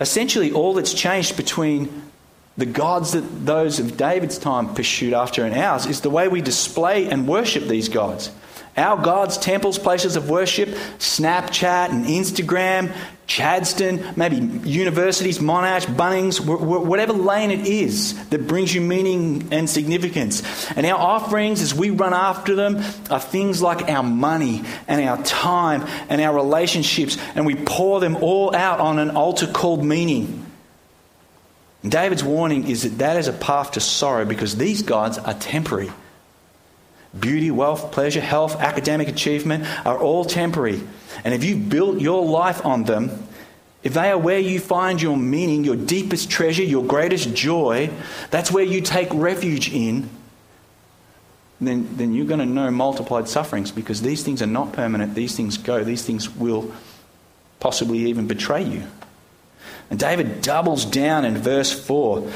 essentially 0.00 0.50
all 0.52 0.74
that's 0.74 0.94
changed 0.94 1.36
between 1.36 2.02
the 2.56 2.66
gods 2.66 3.12
that 3.12 3.20
those 3.46 3.78
of 3.78 3.96
David's 3.96 4.38
time 4.38 4.74
pursued 4.74 5.14
after 5.14 5.44
and 5.44 5.54
ours 5.54 5.86
is 5.86 6.00
the 6.00 6.10
way 6.10 6.28
we 6.28 6.40
display 6.40 7.08
and 7.08 7.28
worship 7.28 7.64
these 7.64 7.88
gods. 7.88 8.30
Our 8.76 9.02
gods, 9.02 9.36
temples, 9.36 9.78
places 9.78 10.16
of 10.16 10.30
worship, 10.30 10.68
Snapchat 10.98 11.90
and 11.90 12.06
Instagram, 12.06 12.94
Chadstone, 13.26 14.16
maybe 14.16 14.36
universities, 14.68 15.38
Monash, 15.38 15.86
Bunnings, 15.86 16.40
whatever 16.40 17.12
lane 17.12 17.52
it 17.52 17.66
is 17.66 18.28
that 18.30 18.48
brings 18.48 18.74
you 18.74 18.80
meaning 18.80 19.48
and 19.52 19.70
significance. 19.70 20.42
And 20.72 20.84
our 20.84 20.98
offerings, 20.98 21.62
as 21.62 21.72
we 21.72 21.90
run 21.90 22.12
after 22.12 22.56
them, 22.56 22.78
are 23.08 23.20
things 23.20 23.62
like 23.62 23.88
our 23.88 24.02
money 24.02 24.64
and 24.88 25.00
our 25.08 25.22
time 25.22 25.86
and 26.08 26.20
our 26.20 26.34
relationships, 26.34 27.18
and 27.36 27.46
we 27.46 27.54
pour 27.54 28.00
them 28.00 28.16
all 28.16 28.54
out 28.54 28.80
on 28.80 28.98
an 28.98 29.10
altar 29.10 29.46
called 29.46 29.84
meaning. 29.84 30.44
David's 31.88 32.24
warning 32.24 32.68
is 32.68 32.82
that 32.82 32.98
that 32.98 33.16
is 33.16 33.28
a 33.28 33.32
path 33.32 33.72
to 33.72 33.80
sorrow 33.80 34.24
because 34.24 34.56
these 34.56 34.82
gods 34.82 35.18
are 35.18 35.34
temporary. 35.34 35.90
Beauty, 37.18 37.50
wealth, 37.50 37.90
pleasure, 37.90 38.20
health, 38.20 38.56
academic 38.56 39.08
achievement 39.08 39.66
are 39.84 39.98
all 39.98 40.24
temporary. 40.24 40.80
And 41.24 41.34
if 41.34 41.42
you've 41.42 41.68
built 41.68 42.00
your 42.00 42.24
life 42.24 42.64
on 42.64 42.84
them, 42.84 43.26
if 43.82 43.94
they 43.94 44.10
are 44.10 44.18
where 44.18 44.38
you 44.38 44.60
find 44.60 45.00
your 45.00 45.16
meaning, 45.16 45.64
your 45.64 45.76
deepest 45.76 46.30
treasure, 46.30 46.62
your 46.62 46.84
greatest 46.84 47.34
joy, 47.34 47.90
that's 48.30 48.52
where 48.52 48.64
you 48.64 48.80
take 48.80 49.08
refuge 49.12 49.72
in, 49.72 50.08
then, 51.60 51.96
then 51.96 52.14
you're 52.14 52.26
going 52.26 52.40
to 52.40 52.46
know 52.46 52.70
multiplied 52.70 53.28
sufferings 53.28 53.70
because 53.70 54.02
these 54.02 54.22
things 54.22 54.40
are 54.40 54.46
not 54.46 54.72
permanent. 54.72 55.14
These 55.14 55.36
things 55.36 55.58
go. 55.58 55.84
These 55.84 56.04
things 56.04 56.34
will 56.34 56.72
possibly 57.58 57.98
even 58.06 58.26
betray 58.26 58.62
you. 58.62 58.84
And 59.90 59.98
David 59.98 60.40
doubles 60.40 60.84
down 60.84 61.24
in 61.24 61.36
verse 61.36 61.72
4 61.72 62.30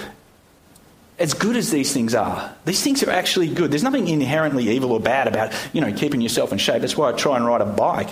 as 1.19 1.35
good 1.35 1.57
as 1.57 1.71
these 1.71 1.93
things 1.93 2.15
are, 2.15 2.55
these 2.65 2.83
things 2.83 3.03
are 3.03 3.11
actually 3.11 3.49
good. 3.49 3.71
There's 3.71 3.85
nothing 3.85 4.09
inherently 4.09 4.69
evil 4.71 4.93
or 4.93 5.01
bad 5.01 5.29
about, 5.29 5.53
you 5.73 5.81
know, 5.81 5.93
keeping 5.93 6.21
yourself 6.21 6.53
in 6.53 6.59
shape. 6.59 6.81
That's 6.81 6.97
why 6.97 7.11
I 7.11 7.13
try 7.13 7.37
and 7.37 7.47
ride 7.47 7.61
a 7.61 7.67
bike. 7.67 8.09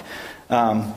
Um, 0.48 0.94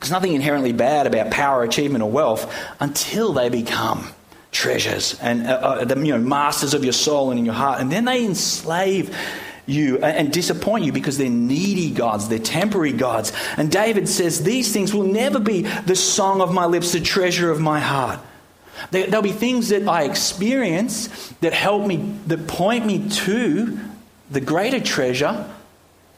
there's 0.00 0.10
nothing 0.10 0.32
inherently 0.32 0.72
bad 0.72 1.06
about 1.06 1.30
power, 1.30 1.62
achievement, 1.62 2.02
or 2.02 2.10
wealth 2.10 2.52
until 2.80 3.32
they 3.32 3.48
become 3.50 4.08
treasures 4.50 5.18
and 5.20 5.46
uh, 5.46 5.52
uh, 5.52 5.84
the 5.84 5.96
you 5.96 6.12
know, 6.12 6.18
masters 6.18 6.74
of 6.74 6.84
your 6.84 6.92
soul 6.92 7.30
and 7.30 7.38
in 7.38 7.44
your 7.44 7.54
heart. 7.54 7.80
And 7.80 7.92
then 7.92 8.04
they 8.04 8.24
enslave 8.24 9.16
you 9.66 9.98
and 9.98 10.32
disappoint 10.32 10.84
you 10.84 10.92
because 10.92 11.18
they're 11.18 11.30
needy 11.30 11.90
gods, 11.90 12.28
they're 12.28 12.38
temporary 12.38 12.92
gods. 12.92 13.32
And 13.56 13.70
David 13.70 14.08
says, 14.08 14.42
These 14.42 14.72
things 14.72 14.92
will 14.92 15.04
never 15.04 15.38
be 15.38 15.62
the 15.62 15.96
song 15.96 16.40
of 16.40 16.52
my 16.52 16.66
lips, 16.66 16.92
the 16.92 17.00
treasure 17.00 17.50
of 17.50 17.60
my 17.60 17.78
heart. 17.78 18.20
There'll 18.90 19.22
be 19.22 19.32
things 19.32 19.68
that 19.68 19.86
I 19.86 20.04
experience 20.04 21.08
that 21.40 21.52
help 21.52 21.86
me, 21.86 21.96
that 22.26 22.46
point 22.46 22.86
me 22.86 23.08
to 23.08 23.78
the 24.30 24.40
greater 24.40 24.80
treasure 24.80 25.48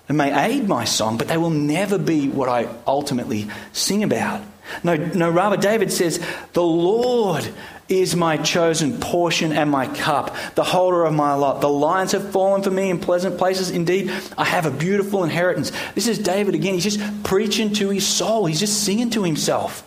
and 0.09 0.18
may 0.18 0.46
aid 0.46 0.68
my 0.68 0.85
song, 0.85 1.16
but 1.16 1.29
they 1.29 1.37
will 1.37 1.50
never 1.50 1.98
be 1.98 2.29
what 2.29 2.48
I 2.48 2.68
ultimately 2.87 3.48
sing 3.72 4.05
about. 4.05 4.42
No, 4.83 4.96
no, 4.96 5.31
rather, 5.31 5.57
David 5.57 5.92
says, 5.92 6.24
The 6.53 6.62
Lord 6.62 7.48
is 7.88 8.16
my 8.16 8.38
chosen 8.38 8.98
portion 8.98 9.53
and 9.53 9.70
my 9.70 9.87
cup, 9.87 10.35
the 10.55 10.64
holder 10.64 11.05
of 11.05 11.12
my 11.12 11.35
lot. 11.35 11.61
The 11.61 11.68
lions 11.68 12.12
have 12.12 12.31
fallen 12.33 12.62
for 12.62 12.70
me 12.70 12.90
in 12.90 12.98
pleasant 12.98 13.37
places. 13.37 13.70
Indeed, 13.70 14.11
I 14.38 14.44
have 14.44 14.64
a 14.64 14.70
beautiful 14.70 15.22
inheritance. 15.22 15.70
This 15.94 16.09
is 16.09 16.18
David 16.18 16.55
again. 16.55 16.74
He's 16.74 16.96
just 16.96 17.24
preaching 17.24 17.74
to 17.74 17.90
his 17.90 18.07
soul, 18.07 18.46
he's 18.46 18.61
just 18.61 18.85
singing 18.85 19.11
to 19.11 19.22
himself. 19.22 19.87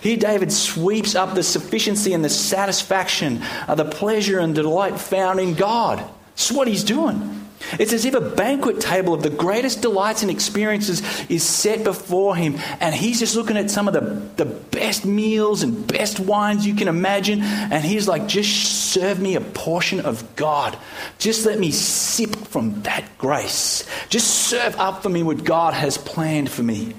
Here, 0.00 0.16
David 0.16 0.52
sweeps 0.52 1.14
up 1.14 1.34
the 1.34 1.42
sufficiency 1.42 2.12
and 2.12 2.24
the 2.24 2.28
satisfaction, 2.28 3.42
of 3.68 3.78
the 3.78 3.84
pleasure 3.84 4.38
and 4.38 4.54
delight 4.54 5.00
found 5.00 5.40
in 5.40 5.54
God. 5.54 5.98
That's 6.30 6.52
what 6.52 6.68
he's 6.68 6.84
doing. 6.84 7.38
It's 7.78 7.92
as 7.92 8.04
if 8.04 8.14
a 8.14 8.20
banquet 8.20 8.80
table 8.80 9.14
of 9.14 9.22
the 9.22 9.30
greatest 9.30 9.82
delights 9.82 10.22
and 10.22 10.30
experiences 10.30 11.02
is 11.28 11.42
set 11.42 11.84
before 11.84 12.36
him, 12.36 12.58
and 12.80 12.94
he's 12.94 13.18
just 13.18 13.36
looking 13.36 13.56
at 13.56 13.70
some 13.70 13.88
of 13.88 13.94
the, 13.94 14.00
the 14.36 14.44
best 14.44 15.04
meals 15.04 15.62
and 15.62 15.86
best 15.86 16.20
wines 16.20 16.66
you 16.66 16.74
can 16.74 16.88
imagine, 16.88 17.40
and 17.42 17.84
he's 17.84 18.08
like, 18.08 18.26
just 18.26 18.92
serve 18.92 19.20
me 19.20 19.36
a 19.36 19.40
portion 19.40 20.00
of 20.00 20.36
God. 20.36 20.76
Just 21.18 21.46
let 21.46 21.58
me 21.58 21.70
sip 21.70 22.34
from 22.34 22.82
that 22.82 23.04
grace. 23.18 23.88
Just 24.08 24.28
serve 24.28 24.76
up 24.76 25.02
for 25.02 25.08
me 25.08 25.22
what 25.22 25.44
God 25.44 25.74
has 25.74 25.96
planned 25.96 26.50
for 26.50 26.62
me. 26.62 26.94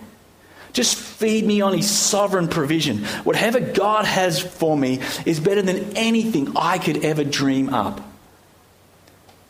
Just 0.74 0.96
feed 0.96 1.46
me 1.46 1.62
on 1.62 1.74
His 1.74 1.90
sovereign 1.90 2.48
provision. 2.48 3.06
Whatever 3.24 3.60
God 3.60 4.06
has 4.06 4.40
for 4.40 4.76
me 4.76 5.00
is 5.26 5.40
better 5.40 5.62
than 5.62 5.96
anything 5.96 6.54
I 6.56 6.80
could 6.80 7.06
ever 7.06 7.24
dream 7.24 7.70
up. 7.70 8.02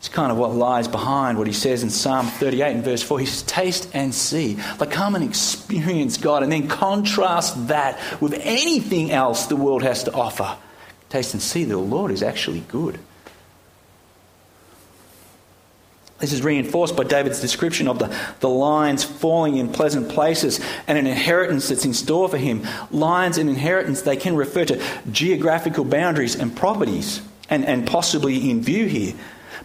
It's 0.04 0.10
kind 0.10 0.30
of 0.30 0.36
what 0.36 0.52
lies 0.52 0.86
behind 0.86 1.38
what 1.38 1.46
he 1.46 1.54
says 1.54 1.82
in 1.82 1.88
Psalm 1.88 2.26
38 2.26 2.74
and 2.74 2.84
verse 2.84 3.02
4. 3.02 3.20
He 3.20 3.24
says, 3.24 3.42
Taste 3.44 3.90
and 3.94 4.14
see. 4.14 4.58
Like, 4.78 4.90
come 4.90 5.14
and 5.14 5.24
experience 5.24 6.18
God, 6.18 6.42
and 6.42 6.52
then 6.52 6.68
contrast 6.68 7.68
that 7.68 7.98
with 8.20 8.34
anything 8.42 9.10
else 9.12 9.46
the 9.46 9.56
world 9.56 9.82
has 9.82 10.04
to 10.04 10.12
offer. 10.12 10.58
Taste 11.08 11.32
and 11.32 11.42
see 11.42 11.64
the 11.64 11.78
Lord 11.78 12.10
is 12.10 12.22
actually 12.22 12.60
good. 12.68 12.98
This 16.24 16.32
is 16.32 16.42
reinforced 16.42 16.96
by 16.96 17.04
David's 17.04 17.42
description 17.42 17.86
of 17.86 17.98
the, 17.98 18.06
the 18.40 18.48
lions 18.48 19.04
falling 19.04 19.58
in 19.58 19.68
pleasant 19.68 20.08
places 20.08 20.58
and 20.86 20.96
an 20.96 21.06
inheritance 21.06 21.68
that's 21.68 21.84
in 21.84 21.92
store 21.92 22.30
for 22.30 22.38
him. 22.38 22.66
Lions 22.90 23.36
and 23.36 23.50
inheritance, 23.50 24.00
they 24.00 24.16
can 24.16 24.34
refer 24.34 24.64
to 24.64 24.82
geographical 25.12 25.84
boundaries 25.84 26.34
and 26.34 26.56
properties, 26.56 27.20
and, 27.50 27.66
and 27.66 27.86
possibly 27.86 28.50
in 28.50 28.62
view 28.62 28.86
here. 28.86 29.12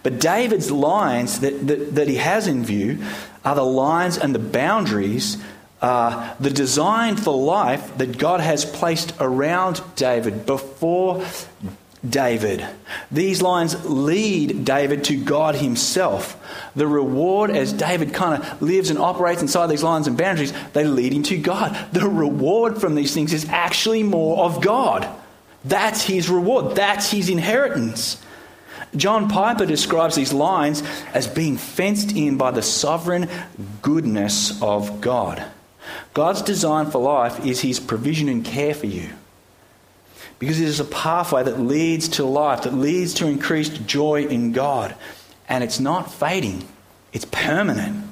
But 0.03 0.19
David's 0.19 0.69
lines 0.69 1.39
that, 1.39 1.65
that, 1.65 1.95
that 1.95 2.09
he 2.09 2.17
has 2.17 2.45
in 2.45 2.65
view 2.65 3.05
are 3.45 3.55
the 3.55 3.63
lines 3.63 4.17
and 4.17 4.35
the 4.35 4.39
boundaries, 4.39 5.37
uh, 5.81 6.35
the 6.41 6.49
design 6.49 7.15
for 7.15 7.41
life 7.41 7.97
that 7.99 8.17
God 8.17 8.41
has 8.41 8.65
placed 8.65 9.13
around 9.21 9.81
David 9.95 10.45
before 10.45 11.25
David. 12.07 12.65
These 13.11 13.41
lines 13.41 13.85
lead 13.85 14.63
David 14.63 15.03
to 15.05 15.21
God 15.21 15.55
himself. 15.55 16.35
The 16.75 16.87
reward, 16.87 17.51
as 17.51 17.73
David 17.73 18.13
kind 18.13 18.41
of 18.41 18.61
lives 18.61 18.89
and 18.89 18.99
operates 18.99 19.41
inside 19.41 19.67
these 19.67 19.83
lines 19.83 20.07
and 20.07 20.17
boundaries, 20.17 20.53
they 20.73 20.85
lead 20.85 21.13
him 21.13 21.23
to 21.23 21.37
God. 21.37 21.77
The 21.91 22.07
reward 22.07 22.79
from 22.79 22.95
these 22.95 23.13
things 23.13 23.33
is 23.33 23.49
actually 23.49 24.03
more 24.03 24.45
of 24.45 24.61
God. 24.61 25.07
That's 25.65 26.03
his 26.03 26.29
reward, 26.29 26.75
that's 26.75 27.11
his 27.11 27.29
inheritance. 27.29 28.21
John 28.95 29.29
Piper 29.29 29.65
describes 29.65 30.15
these 30.15 30.33
lines 30.33 30.81
as 31.13 31.27
being 31.27 31.57
fenced 31.57 32.15
in 32.15 32.37
by 32.37 32.51
the 32.51 32.61
sovereign 32.61 33.29
goodness 33.81 34.61
of 34.63 35.01
God. 35.01 35.43
God's 36.13 36.41
design 36.41 36.89
for 36.89 37.01
life 37.01 37.45
is 37.45 37.61
his 37.61 37.79
provision 37.79 38.29
and 38.29 38.43
care 38.43 38.73
for 38.73 38.87
you. 38.87 39.09
Because 40.39 40.59
it 40.59 40.67
is 40.67 40.79
a 40.79 40.85
pathway 40.85 41.43
that 41.43 41.59
leads 41.59 42.07
to 42.09 42.23
life, 42.23 42.63
that 42.63 42.73
leads 42.73 43.13
to 43.15 43.27
increased 43.27 43.85
joy 43.85 44.23
in 44.23 44.53
God. 44.53 44.95
And 45.47 45.63
it's 45.63 45.79
not 45.79 46.11
fading, 46.11 46.67
it's 47.13 47.25
permanent. 47.25 48.05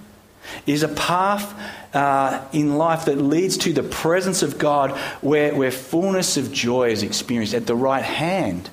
It 0.66 0.74
is 0.74 0.84
a 0.84 0.88
path 0.88 1.54
uh, 1.94 2.42
in 2.54 2.78
life 2.78 3.06
that 3.06 3.18
leads 3.18 3.58
to 3.60 3.74
the 3.74 3.84
presence 3.84 4.44
of 4.44 4.58
God 4.58 4.92
where, 5.22 5.54
where 5.54 5.72
fullness 5.72 6.38
of 6.38 6.54
joy 6.54 6.90
is 6.90 7.04
experienced 7.04 7.54
at 7.54 7.68
the 7.68 7.76
right 7.76 8.04
hand 8.04 8.70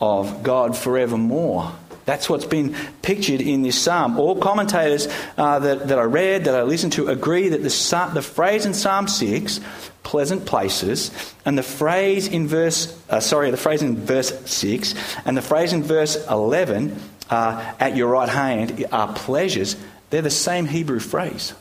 of 0.00 0.42
God 0.42 0.76
forevermore. 0.76 1.72
That's 2.04 2.28
what's 2.28 2.44
been 2.44 2.76
pictured 3.02 3.40
in 3.40 3.62
this 3.62 3.80
psalm. 3.80 4.18
All 4.18 4.36
commentators 4.36 5.08
uh, 5.38 5.58
that, 5.60 5.88
that 5.88 5.98
I 5.98 6.02
read, 6.02 6.44
that 6.44 6.54
I 6.54 6.62
listened 6.62 6.92
to, 6.94 7.08
agree 7.08 7.48
that 7.48 7.62
the, 7.62 8.10
the 8.12 8.22
phrase 8.22 8.66
in 8.66 8.74
Psalm 8.74 9.08
6, 9.08 9.60
pleasant 10.02 10.44
places, 10.44 11.10
and 11.44 11.56
the 11.56 11.62
phrase 11.62 12.28
in 12.28 12.46
verse, 12.46 13.00
uh, 13.08 13.20
sorry, 13.20 13.50
the 13.50 13.56
phrase 13.56 13.82
in 13.82 13.96
verse 13.96 14.38
6, 14.50 14.94
and 15.24 15.36
the 15.36 15.42
phrase 15.42 15.72
in 15.72 15.82
verse 15.82 16.22
11, 16.28 17.00
uh, 17.30 17.74
at 17.80 17.96
your 17.96 18.08
right 18.08 18.28
hand, 18.28 18.84
are 18.92 19.12
pleasures, 19.14 19.76
they're 20.10 20.22
the 20.22 20.30
same 20.30 20.66
Hebrew 20.66 21.00
phrase. 21.00 21.54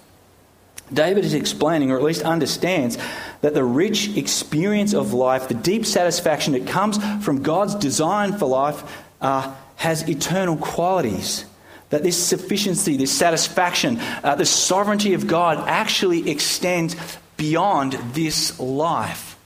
David 0.91 1.23
is 1.23 1.33
explaining, 1.33 1.91
or 1.91 1.97
at 1.97 2.03
least 2.03 2.21
understands, 2.23 2.97
that 3.41 3.53
the 3.53 3.63
rich 3.63 4.15
experience 4.17 4.93
of 4.93 5.13
life, 5.13 5.47
the 5.47 5.53
deep 5.53 5.85
satisfaction 5.85 6.53
that 6.53 6.67
comes 6.67 6.97
from 7.23 7.41
God's 7.41 7.75
design 7.75 8.37
for 8.37 8.45
life, 8.45 8.83
uh, 9.21 9.55
has 9.83 10.07
eternal 10.07 10.55
qualities. 10.55 11.43
That 11.89 12.03
this 12.03 12.17
sufficiency, 12.17 12.95
this 12.95 13.11
satisfaction, 13.11 13.99
uh, 14.23 14.35
the 14.35 14.45
sovereignty 14.45 15.13
of 15.13 15.27
God 15.27 15.59
actually 15.67 16.31
extends 16.31 16.95
beyond 17.37 17.93
this 18.13 18.59
life. 18.59 19.37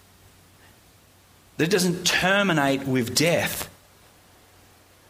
That 1.58 1.66
it 1.66 1.72
doesn't 1.72 2.06
terminate 2.06 2.84
with 2.88 3.16
death. 3.16 3.68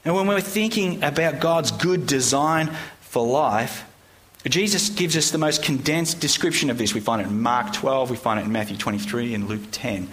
And 0.05 0.15
when 0.15 0.27
we're 0.27 0.39
thinking 0.39 1.03
about 1.03 1.41
God's 1.41 1.71
good 1.71 2.07
design 2.07 2.71
for 3.01 3.27
life, 3.27 3.83
Jesus 4.47 4.87
gives 4.87 5.17
us 5.17 5.31
the 5.31 5.37
most 5.37 5.61
condensed 5.61 6.21
description 6.21 6.69
of 6.69 6.77
this. 6.77 6.93
We 6.93 7.01
find 7.01 7.21
it 7.21 7.27
in 7.27 7.41
Mark 7.41 7.73
12, 7.73 8.11
we 8.11 8.15
find 8.15 8.39
it 8.39 8.45
in 8.45 8.51
Matthew 8.53 8.77
23, 8.77 9.33
and 9.33 9.49
Luke 9.49 9.67
10. 9.71 10.07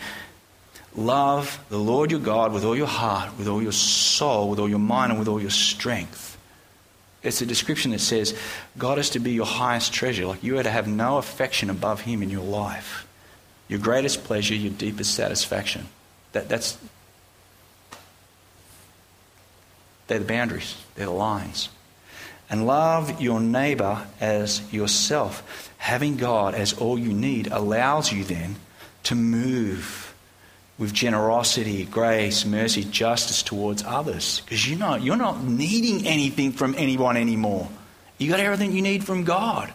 Love 0.96 1.62
the 1.68 1.78
Lord 1.78 2.10
your 2.10 2.20
God 2.20 2.52
with 2.52 2.64
all 2.64 2.76
your 2.76 2.86
heart, 2.86 3.36
with 3.36 3.48
all 3.48 3.62
your 3.62 3.72
soul, 3.72 4.48
with 4.48 4.58
all 4.58 4.68
your 4.68 4.78
mind, 4.78 5.12
and 5.12 5.18
with 5.18 5.28
all 5.28 5.40
your 5.40 5.50
strength. 5.50 6.38
It's 7.22 7.40
a 7.40 7.46
description 7.46 7.90
that 7.92 8.00
says 8.00 8.38
God 8.76 8.98
is 8.98 9.10
to 9.10 9.18
be 9.18 9.32
your 9.32 9.46
highest 9.46 9.92
treasure. 9.92 10.26
Like 10.26 10.44
you 10.44 10.58
are 10.58 10.62
to 10.62 10.70
have 10.70 10.86
no 10.86 11.18
affection 11.18 11.70
above 11.70 12.02
Him 12.02 12.22
in 12.22 12.30
your 12.30 12.44
life. 12.44 13.06
Your 13.66 13.80
greatest 13.80 14.24
pleasure, 14.24 14.54
your 14.54 14.72
deepest 14.72 15.14
satisfaction. 15.14 15.88
That, 16.32 16.48
that's, 16.48 16.76
they're 20.06 20.18
the 20.18 20.24
boundaries, 20.24 20.76
they're 20.94 21.06
the 21.06 21.12
lines 21.12 21.70
and 22.50 22.66
love 22.66 23.20
your 23.20 23.40
neighbor 23.40 24.06
as 24.20 24.72
yourself. 24.72 25.72
Having 25.78 26.16
God 26.16 26.54
as 26.54 26.72
all 26.72 26.98
you 26.98 27.12
need 27.12 27.48
allows 27.48 28.12
you 28.12 28.24
then 28.24 28.56
to 29.04 29.14
move 29.14 30.13
with 30.78 30.92
generosity, 30.92 31.84
grace, 31.84 32.44
mercy, 32.44 32.84
justice 32.84 33.42
towards 33.42 33.84
others. 33.84 34.40
Because 34.40 34.68
you 34.68 34.76
know, 34.76 34.96
you're 34.96 35.16
not 35.16 35.42
needing 35.42 36.06
anything 36.06 36.52
from 36.52 36.74
anyone 36.76 37.16
anymore. 37.16 37.68
You 38.18 38.30
got 38.30 38.40
everything 38.40 38.72
you 38.72 38.82
need 38.82 39.04
from 39.04 39.24
God. 39.24 39.72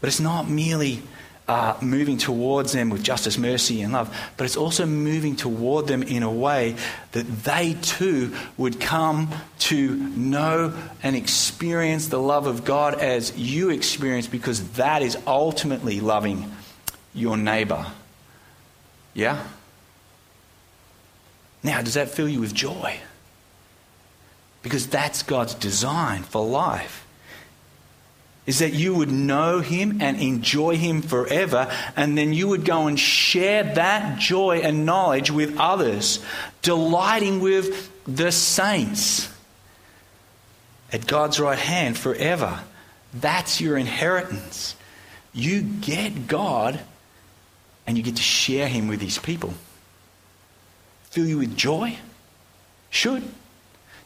But 0.00 0.08
it's 0.08 0.20
not 0.20 0.48
merely 0.48 1.02
uh, 1.48 1.76
moving 1.80 2.18
towards 2.18 2.72
them 2.72 2.90
with 2.90 3.02
justice, 3.02 3.38
mercy, 3.38 3.82
and 3.82 3.92
love, 3.92 4.14
but 4.36 4.44
it's 4.44 4.56
also 4.56 4.84
moving 4.84 5.36
toward 5.36 5.86
them 5.86 6.02
in 6.02 6.22
a 6.22 6.30
way 6.30 6.74
that 7.12 7.22
they 7.44 7.76
too 7.82 8.34
would 8.56 8.80
come 8.80 9.30
to 9.58 9.94
know 9.94 10.74
and 11.02 11.14
experience 11.14 12.08
the 12.08 12.20
love 12.20 12.46
of 12.46 12.64
God 12.64 12.94
as 12.94 13.36
you 13.38 13.70
experience, 13.70 14.26
because 14.26 14.70
that 14.72 15.02
is 15.02 15.16
ultimately 15.26 16.00
loving 16.00 16.50
your 17.14 17.36
neighbor. 17.36 17.86
Yeah? 19.16 19.42
Now, 21.62 21.80
does 21.80 21.94
that 21.94 22.10
fill 22.10 22.28
you 22.28 22.38
with 22.38 22.52
joy? 22.54 23.00
Because 24.62 24.86
that's 24.86 25.22
God's 25.22 25.54
design 25.54 26.22
for 26.22 26.46
life 26.46 27.04
is 28.44 28.60
that 28.60 28.74
you 28.74 28.94
would 28.94 29.10
know 29.10 29.58
him 29.58 30.00
and 30.00 30.20
enjoy 30.20 30.76
him 30.76 31.02
forever, 31.02 31.68
and 31.96 32.16
then 32.16 32.32
you 32.32 32.46
would 32.46 32.64
go 32.64 32.86
and 32.86 33.00
share 33.00 33.64
that 33.64 34.20
joy 34.20 34.58
and 34.58 34.86
knowledge 34.86 35.32
with 35.32 35.58
others, 35.58 36.24
delighting 36.62 37.40
with 37.40 37.90
the 38.04 38.30
saints. 38.30 39.28
at 40.92 41.06
God's 41.06 41.40
right 41.40 41.58
hand 41.58 41.98
forever. 41.98 42.60
That's 43.12 43.60
your 43.60 43.76
inheritance. 43.76 44.76
You 45.32 45.62
get 45.62 46.28
God 46.28 46.80
and 47.86 47.96
you 47.96 48.02
get 48.02 48.16
to 48.16 48.22
share 48.22 48.68
Him 48.68 48.88
with 48.88 49.00
His 49.00 49.18
people. 49.18 49.54
Fill 51.10 51.26
you 51.26 51.38
with 51.38 51.56
joy? 51.56 51.96
Should. 52.90 53.22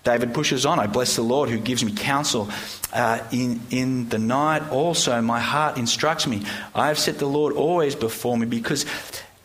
David 0.03 0.33
pushes 0.33 0.65
on. 0.65 0.79
I 0.79 0.87
bless 0.87 1.17
the 1.17 1.23
Lord 1.23 1.51
who 1.51 1.59
gives 1.59 1.85
me 1.85 1.93
counsel 1.93 2.49
uh, 2.93 3.21
in, 3.31 3.61
in 3.71 4.09
the 4.09 4.19
night. 4.19 4.71
Also, 4.71 5.21
my 5.21 5.41
heart 5.41 5.77
instructs 5.77 6.27
me. 6.27 6.43
I 6.75 6.89
have 6.89 6.99
set 6.99 7.19
the 7.19 7.27
Lord 7.27 7.55
always 7.55 7.95
before 7.95 8.37
me 8.39 8.47
because 8.47 8.87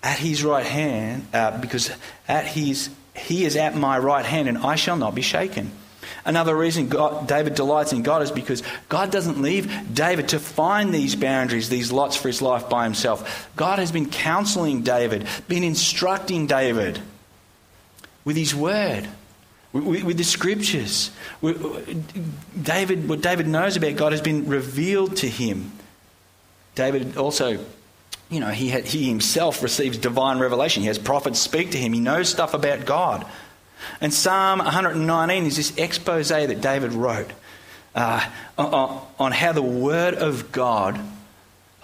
at 0.02 0.18
his 0.18 0.44
right 0.44 0.66
hand, 0.66 1.28
uh, 1.34 1.60
because 1.60 1.92
at 2.28 2.46
his, 2.46 2.90
he 3.16 3.44
is 3.44 3.58
at 3.58 3.76
my 3.76 3.98
right 3.98 4.26
hand 4.26 4.48
and 4.48 4.58
I 4.60 4.76
shall 4.76 4.96
not 4.96 5.14
be 5.14 5.22
shaken. 5.22 5.72
Another 6.26 6.56
reason 6.56 6.90
God, 6.90 7.28
David 7.28 7.56
delights 7.56 7.94
in 7.94 8.04
God 8.04 8.22
is 8.22 8.32
because 8.32 8.64
God 8.90 9.12
doesn't 9.12 9.42
leave 9.42 9.94
David 9.94 10.30
to 10.30 10.40
find 10.40 10.94
these 10.94 11.16
boundaries, 11.16 11.70
these 11.70 11.92
lots 11.92 12.16
for 12.16 12.28
his 12.28 12.42
life 12.42 12.70
by 12.70 12.84
himself. 12.84 13.50
God 13.56 13.80
has 13.80 13.92
been 13.92 14.10
counseling 14.10 14.82
David, 14.82 15.28
been 15.48 15.64
instructing 15.64 16.48
David 16.48 17.00
with 18.24 18.36
his 18.36 18.56
word 18.56 19.08
with, 19.76 20.04
with 20.04 20.18
the 20.18 20.24
scriptures. 20.24 21.12
David, 22.62 23.10
what 23.10 23.22
David 23.22 23.48
knows 23.48 23.76
about 23.76 23.96
God 23.98 24.14
has 24.14 24.22
been 24.22 24.48
revealed 24.48 25.18
to 25.18 25.28
him. 25.28 25.74
David 26.76 27.18
also, 27.18 27.60
you 28.30 28.40
know, 28.40 28.50
he, 28.50 28.70
he 28.70 29.08
himself 29.08 29.62
receives 29.62 29.98
divine 29.98 30.40
revelation. 30.40 30.82
He 30.82 30.88
has 30.88 30.98
prophets 30.98 31.40
speak 31.40 31.72
to 31.72 31.78
him. 31.78 31.94
He 31.94 32.00
knows 32.00 32.30
stuff 32.30 32.54
about 32.54 32.86
God. 32.86 33.26
And 34.02 34.14
Psalm 34.14 34.60
119 34.60 35.46
is 35.46 35.58
this 35.58 35.78
expose 35.78 36.30
that 36.30 36.62
David 36.62 36.94
wrote 36.94 37.30
uh, 37.96 38.28
on 38.58 39.32
how 39.32 39.52
the 39.54 39.62
Word 39.62 40.14
of 40.16 40.52
God 40.52 41.00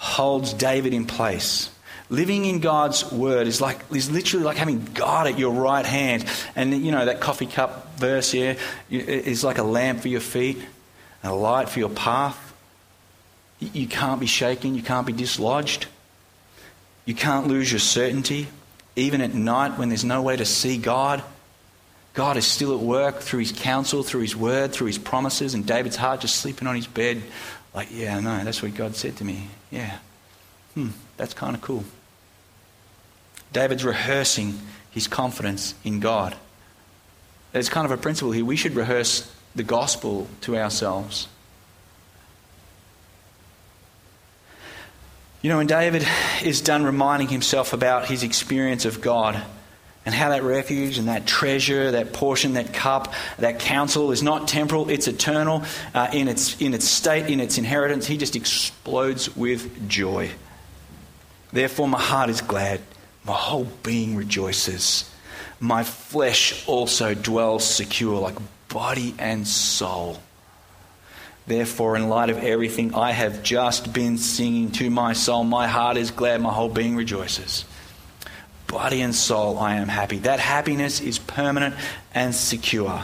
holds 0.02 0.54
David 0.54 0.94
in 0.94 1.06
place. 1.06 1.70
Living 2.10 2.44
in 2.44 2.60
God's 2.60 3.10
word 3.10 3.48
is 3.48 3.62
like 3.62 3.80
is 3.94 4.12
literally 4.12 4.44
like 4.44 4.58
having 4.58 4.84
God 4.94 5.28
at 5.28 5.40
your 5.40 5.54
right 5.54 5.86
hand. 5.86 6.26
And 6.58 6.74
you 6.84 6.92
know 6.92 7.06
that 7.06 7.22
coffee 7.22 7.46
cup 7.46 7.98
verse 7.98 8.32
here 8.32 8.58
is 8.90 9.46
like 9.46 9.60
a 9.60 9.64
lamp 9.64 10.02
for 10.02 10.10
your 10.10 10.20
feet, 10.20 10.58
and 11.24 11.32
a 11.32 11.36
light 11.36 11.70
for 11.70 11.80
your 11.80 11.90
path. 11.90 12.54
You 13.60 13.88
can't 13.88 14.20
be 14.20 14.26
shaken, 14.26 14.76
you 14.76 14.84
can't 14.84 15.08
be 15.08 15.14
dislodged. 15.14 15.86
You 17.06 17.16
can't 17.16 17.48
lose 17.48 17.72
your 17.72 17.80
certainty, 17.80 18.48
even 18.96 19.22
at 19.22 19.34
night 19.34 19.78
when 19.78 19.90
there's 19.90 20.04
no 20.04 20.22
way 20.22 20.36
to 20.36 20.46
see 20.46 20.78
God. 20.78 21.24
God 22.14 22.36
is 22.36 22.46
still 22.46 22.74
at 22.74 22.80
work 22.80 23.20
through 23.20 23.40
his 23.40 23.54
counsel, 23.54 24.04
through 24.04 24.22
his 24.22 24.36
word, 24.36 24.74
through 24.74 24.88
his 24.88 24.98
promises, 24.98 25.54
and 25.54 25.66
David's 25.66 25.96
heart 25.96 26.22
just 26.22 26.36
sleeping 26.36 26.68
on 26.68 26.76
his 26.76 26.88
bed, 26.88 27.22
like, 27.74 27.88
yeah, 27.92 28.20
no, 28.20 28.44
that's 28.44 28.62
what 28.62 28.76
God 28.76 28.96
said 28.96 29.16
to 29.18 29.24
me. 29.24 29.48
Yeah. 29.70 29.98
Hmm, 30.74 30.90
that's 31.16 31.34
kind 31.34 31.56
of 31.56 31.62
cool. 31.62 31.86
David's 33.54 33.86
rehearsing 33.86 34.60
his 34.92 35.08
confidence 35.08 35.74
in 35.84 36.00
God. 36.00 36.36
There's 37.54 37.70
kind 37.70 37.86
of 37.86 37.92
a 37.92 37.98
principle 37.98 38.32
here. 38.32 38.46
We 38.46 38.56
should 38.56 38.76
rehearse 38.76 39.34
the 39.56 39.64
gospel 39.64 40.28
to 40.42 40.58
ourselves. 40.58 41.28
You 45.42 45.50
know, 45.50 45.58
when 45.58 45.68
David 45.68 46.06
is 46.44 46.62
done 46.62 46.84
reminding 46.84 47.30
himself 47.30 47.74
about 47.74 48.06
his 48.06 48.24
experience 48.24 48.86
of 48.86 49.02
God 49.02 49.42
and 50.06 50.16
how 50.16 50.30
that 50.30 50.44
refuge 50.44 50.98
and 50.98 51.08
that 51.08 51.28
treasure, 51.28 51.92
that 51.92 52.14
portion, 52.14 52.54
that 52.54 52.74
cup, 52.74 53.14
that 53.38 53.60
counsel 53.60 54.12
is 54.12 54.24
not 54.24 54.48
temporal, 54.48 54.90
it's 54.90 55.08
eternal 55.08 55.64
uh, 55.94 56.10
in, 56.12 56.28
its, 56.28 56.60
in 56.60 56.74
its 56.74 56.88
state, 56.88 57.30
in 57.30 57.40
its 57.40 57.58
inheritance, 57.58 58.08
he 58.08 58.18
just 58.18 58.36
explodes 58.36 59.36
with 59.36 59.88
joy. 59.88 60.32
Therefore, 61.54 61.88
my 61.88 62.00
heart 62.00 62.30
is 62.30 62.42
glad 62.42 62.82
my 63.26 63.34
whole 63.34 63.68
being 63.84 64.16
rejoices. 64.16 65.10
My 65.60 65.84
flesh 65.84 66.68
also 66.68 67.14
dwells 67.14 67.64
secure, 67.64 68.20
like 68.20 68.38
body 68.70 69.14
and 69.20 69.48
soul. 69.48 70.20
Therefore, 71.46 71.96
in 71.96 72.10
light 72.10 72.30
of 72.30 72.38
everything 72.38 72.96
I 72.96 73.12
have 73.12 73.44
just 73.44 73.94
been 73.94 74.18
singing 74.18 74.72
to 74.72 74.90
my 74.90 75.14
soul, 75.14 75.44
my 75.44 75.68
heart 75.68 75.98
is 75.98 76.12
glad, 76.12 76.42
my 76.42 76.54
whole 76.54 76.70
being 76.70 76.96
rejoices. 76.96 77.66
Body 78.72 79.02
and 79.02 79.14
soul, 79.14 79.60
I 79.60 79.76
am 79.76 79.90
happy. 79.90 80.20
That 80.20 80.40
happiness 80.40 81.02
is 81.02 81.20
permanent 81.20 81.76
and 82.14 82.34
secure. 82.34 83.04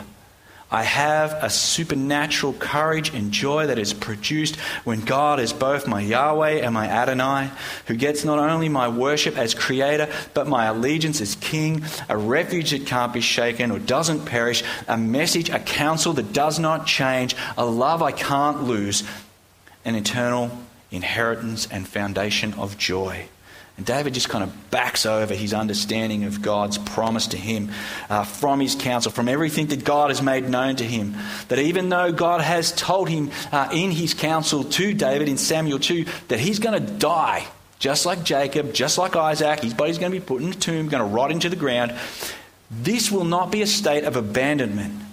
I 0.71 0.83
have 0.83 1.33
a 1.43 1.49
supernatural 1.49 2.53
courage 2.53 3.13
and 3.13 3.33
joy 3.33 3.67
that 3.67 3.77
is 3.77 3.93
produced 3.93 4.55
when 4.85 5.01
God 5.01 5.41
is 5.41 5.51
both 5.51 5.85
my 5.85 5.99
Yahweh 5.99 6.61
and 6.61 6.73
my 6.73 6.87
Adonai, 6.87 7.51
who 7.87 7.95
gets 7.95 8.23
not 8.23 8.39
only 8.39 8.69
my 8.69 8.87
worship 8.87 9.37
as 9.37 9.53
creator, 9.53 10.09
but 10.33 10.47
my 10.47 10.67
allegiance 10.67 11.19
as 11.19 11.35
king, 11.35 11.83
a 12.07 12.17
refuge 12.17 12.71
that 12.71 12.85
can't 12.85 13.11
be 13.11 13.21
shaken 13.21 13.69
or 13.69 13.79
doesn't 13.79 14.25
perish, 14.25 14.63
a 14.87 14.97
message, 14.97 15.49
a 15.49 15.59
counsel 15.59 16.13
that 16.13 16.31
does 16.31 16.59
not 16.59 16.87
change, 16.87 17.35
a 17.57 17.65
love 17.65 18.01
I 18.01 18.13
can't 18.13 18.63
lose, 18.63 19.03
an 19.83 19.95
eternal 19.95 20.49
inheritance 20.91 21.67
and 21.69 21.85
foundation 21.85 22.53
of 22.53 22.77
joy. 22.77 23.27
And 23.77 23.85
David 23.85 24.15
just 24.15 24.27
kind 24.29 24.43
of 24.43 24.71
backs 24.71 25.05
over 25.05 25.35
his 25.35 25.53
understanding 25.53 26.23
of 26.23 26.41
God's 26.41 26.79
promise 26.79 27.27
to 27.27 27.37
him 27.37 27.71
uh, 28.09 28.23
from 28.23 28.59
his 28.59 28.73
counsel, 28.73 29.11
from 29.11 29.29
everything 29.29 29.67
that 29.67 29.85
God 29.85 30.09
has 30.09 30.21
made 30.21 30.49
known 30.49 30.75
to 30.77 30.83
him. 30.83 31.15
That 31.49 31.59
even 31.59 31.89
though 31.89 32.11
God 32.11 32.41
has 32.41 32.71
told 32.71 33.07
him 33.07 33.29
uh, 33.51 33.69
in 33.71 33.91
his 33.91 34.15
counsel 34.15 34.63
to 34.63 34.93
David 34.93 35.29
in 35.29 35.37
Samuel 35.37 35.77
2 35.77 36.05
that 36.29 36.39
he's 36.39 36.57
going 36.57 36.83
to 36.83 36.93
die, 36.93 37.47
just 37.77 38.07
like 38.07 38.23
Jacob, 38.23 38.73
just 38.73 38.97
like 38.97 39.15
Isaac, 39.15 39.59
his 39.59 39.75
body's 39.75 39.99
going 39.99 40.11
to 40.11 40.19
be 40.19 40.25
put 40.25 40.41
in 40.41 40.49
a 40.49 40.55
tomb, 40.55 40.89
going 40.89 41.03
to 41.03 41.15
rot 41.15 41.31
into 41.31 41.47
the 41.47 41.55
ground, 41.55 41.93
this 42.71 43.11
will 43.11 43.25
not 43.25 43.51
be 43.51 43.61
a 43.61 43.67
state 43.67 44.03
of 44.03 44.15
abandonment. 44.15 45.03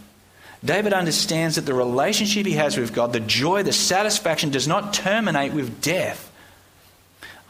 David 0.65 0.95
understands 0.95 1.57
that 1.57 1.67
the 1.67 1.75
relationship 1.75 2.47
he 2.47 2.55
has 2.55 2.79
with 2.79 2.95
God, 2.95 3.13
the 3.13 3.21
joy, 3.21 3.63
the 3.63 3.73
satisfaction, 3.73 4.49
does 4.49 4.67
not 4.67 4.95
terminate 4.95 5.53
with 5.53 5.83
death. 5.83 6.31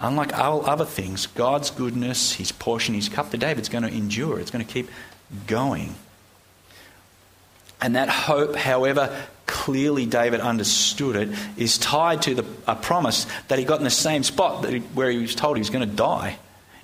Unlike 0.00 0.38
all 0.38 0.66
other 0.66 0.84
things, 0.84 1.26
God's 1.26 1.70
goodness, 1.70 2.32
his 2.34 2.52
portion, 2.52 2.94
his 2.94 3.08
cup 3.08 3.30
to 3.30 3.38
David's 3.38 3.68
going 3.68 3.84
to 3.84 3.90
endure. 3.90 4.40
It's 4.40 4.50
going 4.50 4.64
to 4.64 4.70
keep 4.70 4.88
going. 5.46 5.94
And 7.80 7.96
that 7.96 8.08
hope, 8.08 8.56
however 8.56 9.14
clearly 9.46 10.06
David 10.06 10.40
understood 10.40 11.16
it, 11.16 11.38
is 11.56 11.78
tied 11.78 12.22
to 12.22 12.34
the, 12.34 12.44
a 12.66 12.74
promise 12.74 13.26
that 13.48 13.58
he 13.58 13.64
got 13.64 13.78
in 13.78 13.84
the 13.84 13.90
same 13.90 14.22
spot 14.22 14.66
he, 14.68 14.78
where 14.78 15.10
he 15.10 15.18
was 15.18 15.34
told 15.34 15.56
he 15.56 15.60
was 15.60 15.70
going 15.70 15.88
to 15.88 15.94
die. 15.94 16.38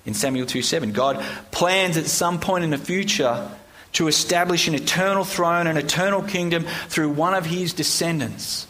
In 0.05 0.13
Samuel 0.13 0.45
2 0.45 0.61
7, 0.61 0.91
God 0.93 1.23
plans 1.51 1.97
at 1.97 2.05
some 2.05 2.39
point 2.39 2.63
in 2.63 2.69
the 2.69 2.77
future 2.77 3.51
to 3.93 4.07
establish 4.07 4.67
an 4.67 4.73
eternal 4.73 5.23
throne, 5.23 5.67
an 5.67 5.77
eternal 5.77 6.21
kingdom 6.21 6.65
through 6.87 7.09
one 7.09 7.33
of 7.33 7.45
his 7.45 7.73
descendants. 7.73 8.67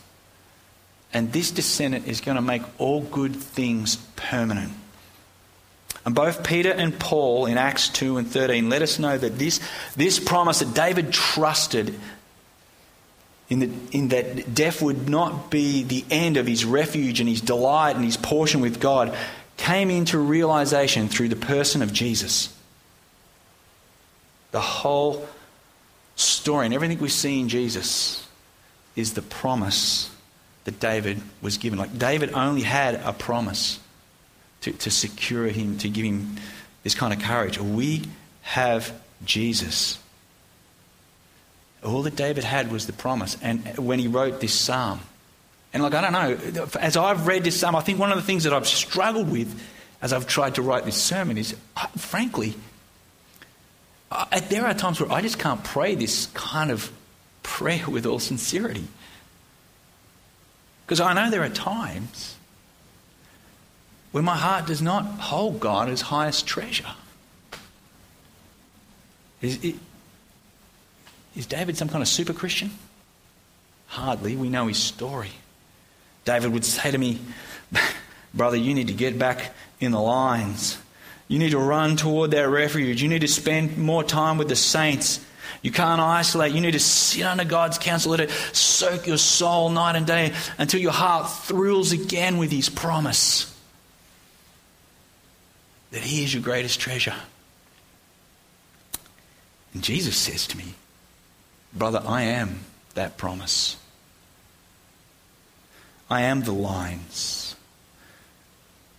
And 1.13 1.34
this 1.34 1.52
descendant 1.52 2.08
is 2.08 2.21
going 2.21 2.36
to 2.36 2.41
make 2.41 2.62
all 2.78 3.02
good 3.02 3.36
things 3.36 3.97
permanent. 4.15 4.71
And 6.06 6.15
both 6.15 6.43
Peter 6.43 6.71
and 6.71 6.97
Paul 6.97 7.45
in 7.45 7.58
Acts 7.58 7.89
2 7.89 8.17
and 8.17 8.28
13 8.28 8.69
let 8.69 8.82
us 8.82 8.97
know 8.97 9.17
that 9.17 9.38
this, 9.38 9.60
this 9.95 10.19
promise 10.19 10.60
that 10.60 10.74
David 10.74 11.13
trusted 11.13 12.00
in, 13.50 13.60
the, 13.60 13.69
in 13.91 14.08
that 14.08 14.54
death 14.56 14.82
would 14.82 15.10
not 15.10 15.52
be 15.52 15.84
the 15.84 16.06
end 16.10 16.38
of 16.38 16.47
his 16.47 16.65
refuge 16.65 17.19
and 17.19 17.28
his 17.28 17.41
delight 17.41 17.97
and 17.97 18.06
his 18.06 18.17
portion 18.17 18.62
with 18.62 18.80
God 18.80 19.15
came 19.58 19.91
into 19.91 20.17
realization 20.17 21.08
through 21.08 21.28
the 21.28 21.36
person 21.36 21.82
of 21.82 21.93
Jesus. 21.93 22.56
The 24.52 24.62
whole 24.62 25.28
story 26.15 26.65
and 26.65 26.74
everything 26.74 26.97
we 27.00 27.10
see 27.10 27.39
in 27.41 27.50
Jesus 27.50 28.28
is 28.95 29.13
the 29.13 29.21
promise 29.21 30.10
that 30.63 30.80
David 30.80 31.21
was 31.41 31.58
given. 31.58 31.80
Like 31.80 31.97
David 31.97 32.34
only 32.34 32.62
had 32.62 32.95
a 32.95 33.13
promise 33.13 33.80
to, 34.62 34.71
to 34.71 34.91
secure 34.91 35.47
him, 35.47 35.78
to 35.80 35.89
give 35.89 36.06
him 36.06 36.38
this 36.84 36.95
kind 36.95 37.13
of 37.13 37.21
courage. 37.21 37.60
We 37.60 38.04
have 38.41 38.93
Jesus. 39.26 40.00
All 41.84 42.04
that 42.04 42.15
David 42.15 42.43
had 42.43 42.71
was 42.71 42.86
the 42.86 42.93
promise. 42.93 43.38
And 43.41 43.78
when 43.78 44.00
he 44.00 44.08
wrote 44.08 44.39
this 44.39 44.54
psalm, 44.54 45.00
and 45.74 45.82
like, 45.82 45.93
I 45.93 46.02
don't 46.02 46.12
know, 46.12 46.67
as 46.80 46.97
I've 46.97 47.28
read 47.28 47.43
this 47.43 47.60
psalm, 47.60 47.76
I 47.76 47.82
think 47.82 47.97
one 47.97 48.12
of 48.12 48.17
the 48.17 48.24
things 48.24 48.43
that 48.43 48.54
I've 48.54 48.67
struggled 48.67 49.32
with 49.32 49.60
as 50.02 50.13
I've 50.13 50.28
tried 50.28 50.56
to 50.56 50.62
write 50.62 50.84
this 50.86 51.02
sermon 51.02 51.38
is, 51.38 51.56
frankly, 51.95 52.56
uh, 54.12 54.39
there 54.50 54.65
are 54.65 54.74
times 54.74 55.00
where 55.00 55.12
I 55.12 55.21
just 55.21 55.39
can't 55.39 55.63
pray 55.63 55.95
this 55.95 56.26
kind 56.34 56.71
of 56.71 56.91
prayer 57.43 57.89
with 57.89 58.06
all 58.06 58.19
sincerity. 58.19 58.84
Because 60.92 61.00
I 61.00 61.14
know 61.14 61.30
there 61.30 61.42
are 61.42 61.48
times 61.48 62.36
when 64.12 64.26
my 64.26 64.36
heart 64.36 64.68
does 64.68 64.82
not 64.82 65.06
hold 65.06 65.62
God 65.62 65.88
as 65.88 66.02
highest 66.02 66.46
treasure. 66.46 66.92
Is 69.42 69.78
David 71.48 71.78
some 71.78 71.88
kind 71.88 72.02
of 72.02 72.10
super 72.10 72.34
Christian? 72.34 72.72
Hardly. 73.88 74.36
We 74.36 74.50
know 74.50 74.68
his 74.68 74.80
story. 74.80 75.32
David 76.26 76.52
would 76.52 76.66
say 76.66 76.92
to 76.92 76.98
me, 76.98 77.22
Brother, 78.34 78.58
you 78.58 78.74
need 78.74 78.88
to 78.88 78.94
get 78.94 79.18
back 79.18 79.54
in 79.80 79.94
the 79.94 80.02
lines. 80.02 80.78
You 81.30 81.40
need 81.40 81.52
to 81.52 81.58
run 81.58 81.96
toward 81.96 82.32
that 82.32 82.50
refuge. 82.50 83.02
You 83.02 83.08
need 83.08 83.22
to 83.22 83.30
spend 83.30 83.78
more 83.78 84.04
time 84.04 84.38
with 84.38 84.50
the 84.50 84.58
saints. 84.58 85.26
You 85.62 85.72
can't 85.72 86.02
isolate. 86.02 86.54
You 86.54 86.62
need 86.62 86.72
to 86.72 86.80
sit 86.80 87.24
under 87.24 87.46
God's 87.46 87.78
counsel. 87.78 88.12
Let 88.12 88.22
it 88.22 88.32
soak 88.32 89.08
your 89.08 89.18
soul 89.18 89.70
night 89.70 89.96
and 89.96 90.06
day 90.06 90.34
until 90.58 90.80
your 90.80 90.92
heart 90.92 91.30
thrills 91.30 91.92
again 91.92 92.38
with 92.38 92.52
His 92.52 92.70
promise 92.70 93.48
that 95.92 96.02
He 96.02 96.24
is 96.24 96.34
your 96.34 96.44
greatest 96.44 96.80
treasure. 96.80 97.16
And 99.74 99.84
Jesus 99.84 100.18
says 100.18 100.48
to 100.48 100.58
me, 100.58 100.74
Brother, 101.74 102.02
I 102.06 102.24
am 102.24 102.62
that 102.96 103.18
promise. 103.18 103.78
I 106.10 106.24
am 106.24 106.42
the 106.42 106.52
lines. 106.52 107.56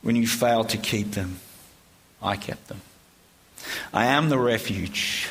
When 0.00 0.16
you 0.16 0.26
failed 0.26 0.70
to 0.70 0.78
keep 0.78 1.12
them, 1.12 1.40
I 2.22 2.36
kept 2.36 2.68
them. 2.68 2.80
I 3.92 4.06
am 4.06 4.28
the 4.28 4.38
refuge. 4.38 5.28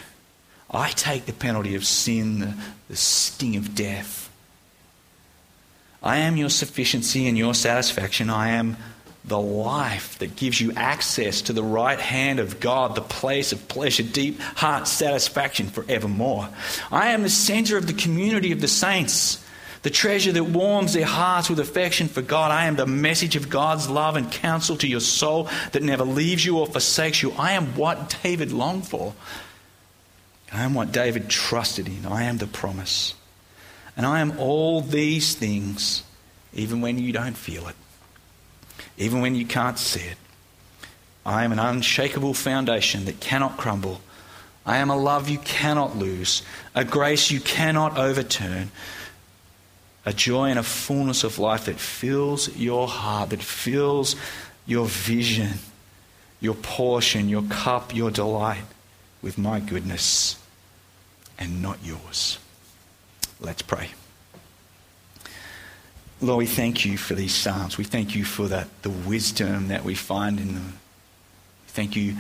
I 0.72 0.90
take 0.90 1.26
the 1.26 1.34
penalty 1.34 1.76
of 1.76 1.86
sin, 1.86 2.40
the, 2.40 2.54
the 2.90 2.96
sting 2.96 3.58
of 3.58 3.76
death. 3.76 4.30
I 6.02 6.18
am 6.18 6.38
your 6.38 6.50
sufficiency 6.50 7.28
and 7.28 7.38
your 7.38 7.54
satisfaction. 7.54 8.30
I 8.30 8.52
am 8.52 8.78
the 9.24 9.40
life 9.40 10.18
that 10.20 10.36
gives 10.36 10.60
you 10.60 10.72
access 10.76 11.44
to 11.44 11.54
the 11.54 11.64
right 11.64 12.00
hand 12.00 12.40
of 12.40 12.60
God, 12.60 12.96
the 12.96 13.02
place 13.02 13.52
of 13.52 13.68
pleasure, 13.68 14.02
deep 14.02 14.40
heart 14.40 14.88
satisfaction 14.88 15.68
forevermore. 15.68 16.50
I 16.92 17.12
am 17.12 17.22
the 17.22 17.30
center 17.30 17.78
of 17.78 17.86
the 17.86 17.94
community 17.94 18.52
of 18.52 18.62
the 18.62 18.68
saints, 18.68 19.46
the 19.84 19.92
treasure 19.92 20.32
that 20.32 20.44
warms 20.46 20.94
their 20.94 21.06
hearts 21.06 21.50
with 21.50 21.60
affection 21.60 22.08
for 22.08 22.24
God. 22.24 22.50
I 22.50 22.66
am 22.66 22.78
the 22.78 22.88
message 22.88 23.36
of 23.36 23.50
God's 23.50 23.88
love 23.88 24.16
and 24.16 24.32
counsel 24.32 24.78
to 24.78 24.88
your 24.88 25.00
soul 25.02 25.50
that 25.74 25.84
never 25.84 26.04
leaves 26.04 26.44
you 26.44 26.58
or 26.58 26.66
forsakes 26.66 27.22
you. 27.22 27.32
I 27.38 27.52
am 27.52 27.76
what 27.76 28.18
David 28.24 28.52
longed 28.52 28.88
for. 28.88 29.14
I 30.54 30.64
am 30.64 30.74
what 30.74 30.92
David 30.92 31.30
trusted 31.30 31.88
in. 31.88 32.06
I 32.06 32.24
am 32.24 32.38
the 32.38 32.48
promise. 32.48 33.14
And 33.96 34.06
I 34.06 34.20
am 34.20 34.38
all 34.40 34.82
these 34.82 35.36
things, 35.36 36.04
even 36.54 36.82
when 36.82 36.98
you 36.98 37.12
don't 37.12 37.38
feel 37.38 37.68
it 37.68 37.76
even 38.98 39.22
when 39.22 39.36
you 39.36 39.46
can't 39.46 39.80
see 39.80 40.02
it. 40.02 40.18
I 41.26 41.44
am 41.44 41.52
an 41.52 41.60
unshakable 41.60 42.34
foundation 42.34 43.06
that 43.06 43.20
cannot 43.20 43.58
crumble. 43.58 44.02
I 44.66 44.78
am 44.78 44.90
a 44.90 44.98
love 44.98 45.30
you 45.30 45.40
cannot 45.40 45.98
lose, 45.98 46.44
a 46.76 46.86
grace 46.86 47.32
you 47.32 47.40
cannot 47.40 47.98
overturn, 47.98 48.72
a 50.06 50.14
joy 50.14 50.50
and 50.50 50.60
a 50.60 50.64
fullness 50.64 51.24
of 51.24 51.40
life 51.40 51.66
that 51.66 51.80
fills 51.80 52.56
your 52.56 52.88
heart, 52.88 53.32
that 53.32 53.42
fills 53.42 54.16
your 54.66 54.86
vision, 54.86 55.54
your 56.40 56.56
portion, 56.56 57.30
your 57.30 57.44
cup, 57.44 57.96
your 57.96 58.12
delight 58.12 58.64
with 59.22 59.38
my 59.38 59.60
goodness 59.60 60.41
and 61.42 61.60
not 61.60 61.80
yours. 61.84 62.38
Let's 63.40 63.64
pray. 63.64 63.90
Lord, 66.22 66.38
we 66.38 66.46
thank 66.46 66.86
you 66.86 66.98
for 67.00 67.16
these 67.16 67.34
Psalms. 67.34 67.80
We 67.80 67.84
thank 67.84 68.16
you 68.16 68.24
for 68.24 68.48
the, 68.48 68.68
the 68.84 68.92
wisdom 68.92 69.70
that 69.70 69.84
we 69.84 69.96
find 69.96 70.40
in 70.40 70.54
them. 70.54 70.80
Thank 71.70 71.96
you 71.96 72.16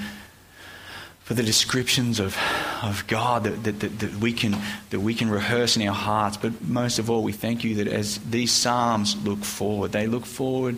for 1.21 1.35
the 1.35 1.43
descriptions 1.43 2.19
of, 2.19 2.35
of 2.81 3.05
God 3.05 3.43
that, 3.43 3.63
that, 3.63 3.79
that, 3.81 3.99
that, 3.99 4.15
we 4.15 4.33
can, 4.33 4.57
that 4.89 4.99
we 4.99 5.13
can 5.13 5.29
rehearse 5.29 5.77
in 5.77 5.87
our 5.87 5.93
hearts. 5.93 6.35
But 6.37 6.59
most 6.63 6.97
of 6.97 7.11
all, 7.11 7.21
we 7.21 7.31
thank 7.31 7.63
you 7.63 7.75
that 7.75 7.87
as 7.87 8.17
these 8.17 8.51
Psalms 8.51 9.15
look 9.23 9.43
forward, 9.45 9.91
they 9.91 10.07
look 10.07 10.25
forward 10.25 10.77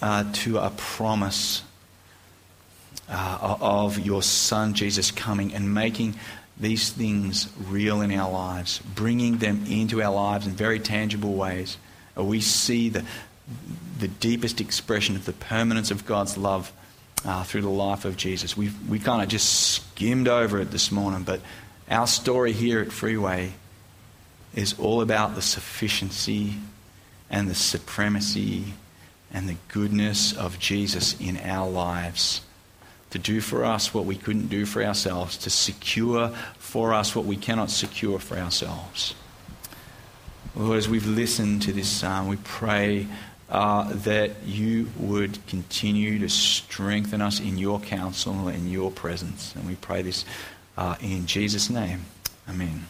uh, 0.00 0.22
to 0.34 0.58
a 0.58 0.70
promise 0.70 1.64
uh, 3.08 3.56
of 3.60 3.98
your 3.98 4.22
Son 4.22 4.72
Jesus 4.72 5.10
coming 5.10 5.52
and 5.52 5.74
making 5.74 6.14
these 6.58 6.90
things 6.90 7.48
real 7.68 8.00
in 8.00 8.12
our 8.12 8.30
lives, 8.30 8.80
bringing 8.94 9.38
them 9.38 9.64
into 9.68 10.02
our 10.02 10.12
lives 10.12 10.46
in 10.46 10.52
very 10.52 10.80
tangible 10.80 11.34
ways 11.34 11.76
we 12.24 12.40
see 12.40 12.88
the, 12.88 13.04
the 13.98 14.08
deepest 14.08 14.60
expression 14.60 15.16
of 15.16 15.24
the 15.24 15.32
permanence 15.32 15.90
of 15.90 16.06
God's 16.06 16.36
love 16.38 16.72
uh, 17.24 17.44
through 17.44 17.62
the 17.62 17.68
life 17.68 18.04
of 18.04 18.16
Jesus. 18.16 18.56
We've, 18.56 18.88
we 18.88 18.98
kind 18.98 19.22
of 19.22 19.28
just 19.28 19.70
skimmed 19.70 20.28
over 20.28 20.60
it 20.60 20.70
this 20.70 20.90
morning, 20.90 21.22
but 21.22 21.40
our 21.90 22.06
story 22.06 22.52
here 22.52 22.80
at 22.80 22.92
Freeway 22.92 23.52
is 24.54 24.78
all 24.78 25.02
about 25.02 25.34
the 25.34 25.42
sufficiency 25.42 26.54
and 27.28 27.48
the 27.48 27.54
supremacy 27.54 28.74
and 29.32 29.48
the 29.48 29.56
goodness 29.68 30.32
of 30.32 30.58
Jesus 30.58 31.18
in 31.20 31.36
our 31.38 31.68
lives. 31.68 32.40
To 33.16 33.22
do 33.22 33.40
for 33.40 33.64
us 33.64 33.94
what 33.94 34.04
we 34.04 34.14
couldn't 34.14 34.48
do 34.48 34.66
for 34.66 34.84
ourselves, 34.84 35.38
to 35.38 35.48
secure 35.48 36.28
for 36.58 36.92
us 36.92 37.16
what 37.16 37.24
we 37.24 37.36
cannot 37.36 37.70
secure 37.70 38.18
for 38.18 38.36
ourselves. 38.36 39.14
Lord, 40.54 40.76
as 40.76 40.86
we've 40.86 41.06
listened 41.06 41.62
to 41.62 41.72
this 41.72 41.88
psalm, 41.88 42.28
we 42.28 42.36
pray 42.44 43.06
uh, 43.48 43.90
that 44.04 44.42
you 44.44 44.90
would 44.98 45.38
continue 45.46 46.18
to 46.18 46.28
strengthen 46.28 47.22
us 47.22 47.40
in 47.40 47.56
your 47.56 47.80
counsel 47.80 48.48
and 48.48 48.70
your 48.70 48.90
presence. 48.90 49.54
And 49.54 49.66
we 49.66 49.76
pray 49.76 50.02
this 50.02 50.26
uh, 50.76 50.96
in 51.00 51.24
Jesus' 51.24 51.70
name. 51.70 52.04
Amen. 52.46 52.84